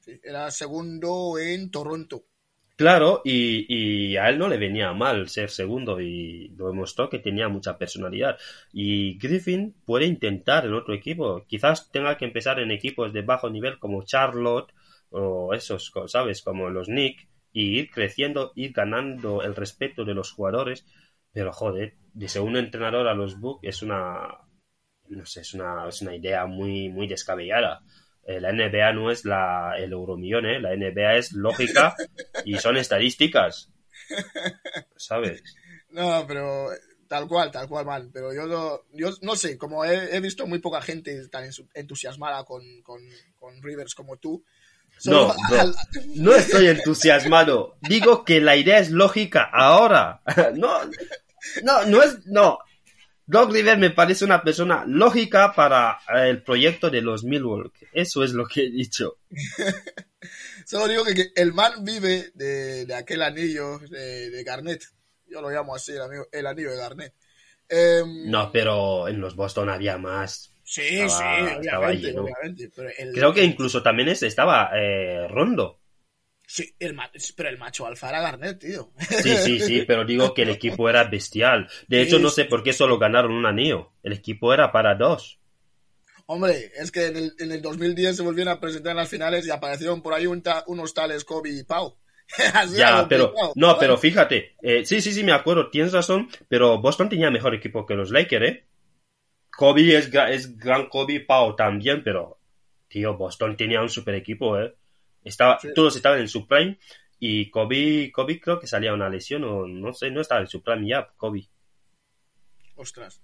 [0.00, 2.24] Sí, Era segundo en Toronto.
[2.78, 7.76] Claro, y, a él no le venía mal ser segundo y demostró que tenía mucha
[7.76, 8.38] personalidad.
[8.72, 11.44] Y Griffin puede intentar en otro equipo.
[11.48, 14.72] Quizás tenga que empezar en equipos de bajo nivel como Charlotte
[15.10, 16.40] o esos, ¿sabes?
[16.42, 20.86] Como los Knicks y ir creciendo, ir ganando el respeto de los jugadores.
[21.32, 24.38] Pero joder, de segundo entrenador a los Bucks es una,
[25.08, 27.82] no sé, es una, es una idea muy, muy descabellada.
[28.28, 30.60] Eh, La NBA no es la, el euromillón, ¿eh?
[30.60, 31.96] La NBA es lógica
[32.44, 33.70] y son estadísticas.
[34.96, 35.42] ¿Sabes?
[35.90, 36.68] No, pero
[37.08, 38.10] tal cual, tal cual, man.
[38.12, 42.44] Pero yo no, yo no sé, como he, he visto muy poca gente tan entusiasmada
[42.44, 43.00] con, con,
[43.38, 44.44] con Rivers como tú.
[45.04, 45.74] No, al-
[46.16, 47.76] no estoy entusiasmado.
[47.80, 50.22] Digo que la idea es lógica ahora.
[50.54, 50.80] No,
[51.62, 52.58] no, no es, no.
[53.28, 57.86] Doc Rivers me parece una persona lógica para eh, el proyecto de los Milwaukee.
[57.92, 59.18] Eso es lo que he dicho.
[60.66, 64.82] Solo digo que, el man vive de, de aquel anillo de, de Garnett.
[65.26, 67.14] Yo lo llamo así, el, amigo- el anillo de Garnett.
[67.68, 70.50] Em, No, pero en los Boston había más.
[70.64, 72.70] Sí, estaba- sí, obviamente, obviamente.
[72.74, 75.77] Pero el, Creo que incluso también ese estaba eh, Rondo.
[76.48, 76.96] Sí, el
[77.36, 78.90] pero el macho alfa era Garnett, tío.
[79.14, 81.68] Sí, sí, sí, pero digo que el equipo era bestial.
[81.88, 83.92] De hecho, Sí, no sé por qué solo ganaron un anillo.
[84.02, 85.40] El equipo era para dos.
[86.26, 89.46] Hombre, es que en el, en el 2010 se volvieron a presentar en las finales
[89.46, 91.96] y aparecieron por ahí un ta- unos tales Kobe y Pau.
[92.76, 97.08] Ya, pero no, pero fíjate, eh, sí, sí, sí, me acuerdo, tienes razón, pero Boston
[97.08, 98.64] tenía mejor equipo que los Lakers, ¿eh?
[99.50, 102.40] Kobe es, es gran Kobe, Pau también, pero
[102.88, 104.74] tío, Boston tenía un super equipo, ¿eh?
[105.28, 105.68] Estaba, Sí.
[105.74, 106.78] Todos estaban en su prime
[107.18, 110.62] y Kobe, Kobe creo que salía una lesión o no sé, no estaba en su
[110.62, 111.48] prime ya, Kobe.
[112.76, 113.20] Ostras.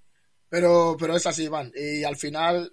[0.48, 1.72] Pero, pero es así, Iván.
[1.74, 2.72] Y al final,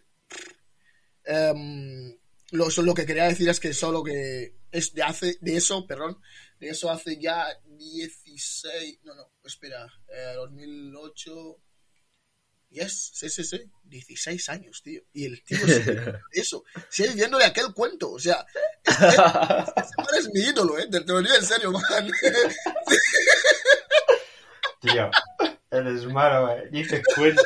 [1.24, 2.18] em,
[2.52, 6.22] lo, lo que quería decir es que solo que es de hace, de eso, perdón,
[6.60, 11.58] de eso hace ya 16, no, no, espera, eh, 2008,
[12.72, 15.02] yes, sí, sí, sí, 16 años, tío.
[15.14, 18.46] Y el tío sigue eso, sigue viviendo de aquel cuento, o sea,
[18.86, 22.10] ese man es mi ídolo, eh, te, te lo digo en serio, man.
[24.80, 25.12] Tío,
[25.70, 26.68] eres malo, eh.
[26.72, 27.44] Ni te cuento.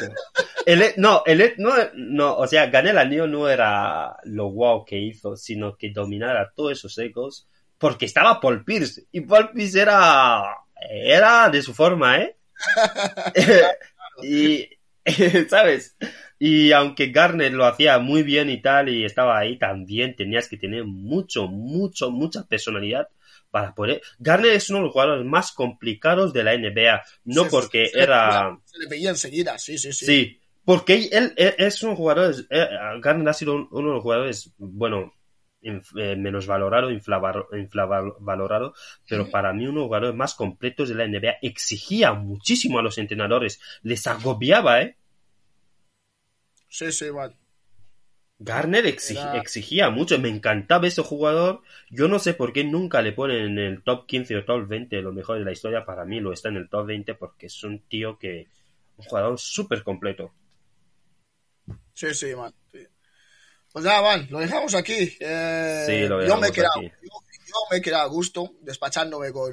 [0.66, 4.48] El, e- no, el, e- no, no, o sea, gané el anillo no era lo
[4.48, 7.48] guau que hizo, sino que dominara todos esos ecos,
[7.78, 10.44] porque estaba Paul Pierce, y Paul Pierce era,
[10.90, 12.38] era de su forma, ¿eh?
[14.24, 14.70] y,
[15.50, 15.96] ¿sabes?
[16.40, 20.58] Y aunque Garner lo hacía muy bien y tal, y estaba ahí también, tenías que
[20.58, 23.08] tener mucho, mucho, mucha personalidad
[23.52, 24.02] para poder...
[24.20, 28.02] Garner es uno de los jugadores más complicados de la NBA, no Se- porque se
[28.02, 28.58] era...
[28.66, 30.06] Se le veía enseguida, sí, sí, sí.
[30.06, 32.68] Sí, porque él, él es un jugador, eh,
[33.02, 35.14] Garner ha sido un- uno de los jugadores, bueno,
[35.66, 38.74] eh, menos valorado, infravalorado,
[39.10, 42.84] pero para mí uno de los jugadores más completos de la NBA exigía muchísimo a
[42.84, 44.98] los entrenadores, les agobiaba, ¿eh?
[46.70, 47.36] Sí, sí, man.
[48.38, 51.62] Garner exigía mucho, me encantaba ese jugador.
[51.90, 55.02] Yo no sé por qué nunca le ponen en el top 15 o top 20
[55.02, 55.86] lo mejor de la historia.
[55.86, 58.48] Para mí lo está en el top 20 porque es un tío que.
[58.98, 60.34] Un jugador súper completo.
[61.94, 62.54] Sí, sí, man.
[63.76, 65.18] Pues nada, man, lo dejamos aquí.
[65.20, 66.92] Eh, sí, lo dejamos yo me queda, aquí.
[67.04, 69.52] Yo, me queda a gusto despachándome con,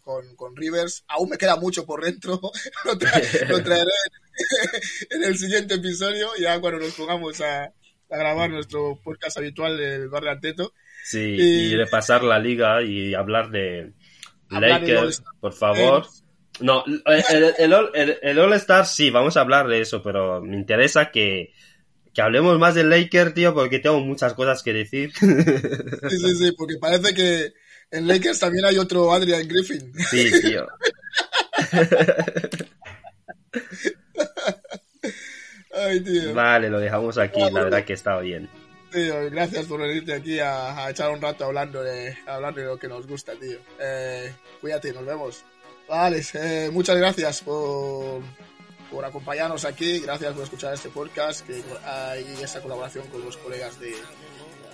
[0.00, 1.04] con, con, Rivers.
[1.08, 2.40] Aún me queda mucho por dentro.
[2.84, 3.90] lo, lo traeré
[5.10, 7.72] en el siguiente episodio, ya cuando nos pongamos a
[8.10, 10.72] a grabar nuestro podcast habitual del Barrio Anteto.
[11.02, 13.92] Sí, y, repasar la liga y hablar de
[14.50, 16.06] Lakers, por favor.
[16.60, 21.52] No, el, el, el, All-Star sí, vamos a hablar de eso, pero me interesa que,
[22.14, 25.12] que hablemos más del Lakers, tío, porque tengo muchas cosas que decir.
[26.08, 27.52] Sí, sí, sí, porque parece que
[27.90, 29.92] en Lakers también hay otro Adrian Griffin.
[30.10, 30.66] Sí, tío.
[36.34, 38.48] Vale, lo dejamos aquí, la verdad que está bien.
[38.92, 42.86] Tío, gracias por venirte aquí a, echar un rato hablando de, hablando de lo que
[42.86, 43.58] nos gusta, tío.
[43.80, 45.44] Eh, cuídate, nos vemos.
[45.88, 48.22] Vale, eh, muchas gracias por,
[48.94, 53.78] por acompañarnos aquí, gracias por escuchar este podcast que hay esta colaboración con los colegas
[53.80, 53.96] de,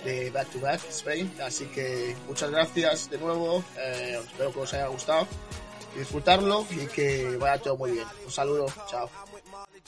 [0.05, 1.33] de Back to Back Spain.
[1.43, 5.27] Así que muchas gracias de nuevo, eh, espero que os haya gustado,
[5.95, 8.05] disfrutarlo y que vaya todo muy bien.
[8.23, 9.09] Un saludo, chao.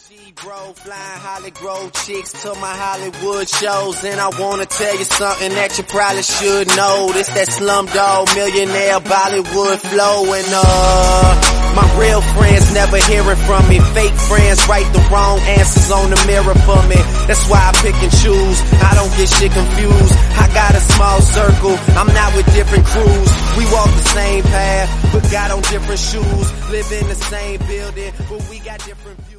[0.09, 4.03] G-Bro, flying Hollywood chicks to my Hollywood shows.
[4.03, 7.09] And I wanna tell you something that you probably should know.
[7.13, 10.30] This that slumdog millionaire Bollywood flow.
[10.30, 13.80] And uh, my real friends never hearing from me.
[13.97, 16.99] Fake friends write the wrong answers on the mirror for me.
[17.26, 18.57] That's why I pick and choose.
[18.84, 20.13] I don't get shit confused.
[20.38, 21.74] I got a small circle.
[21.97, 23.30] I'm not with different crews.
[23.57, 26.45] We walk the same path, but got on different shoes.
[26.69, 29.33] Live in the same building, but we got different views.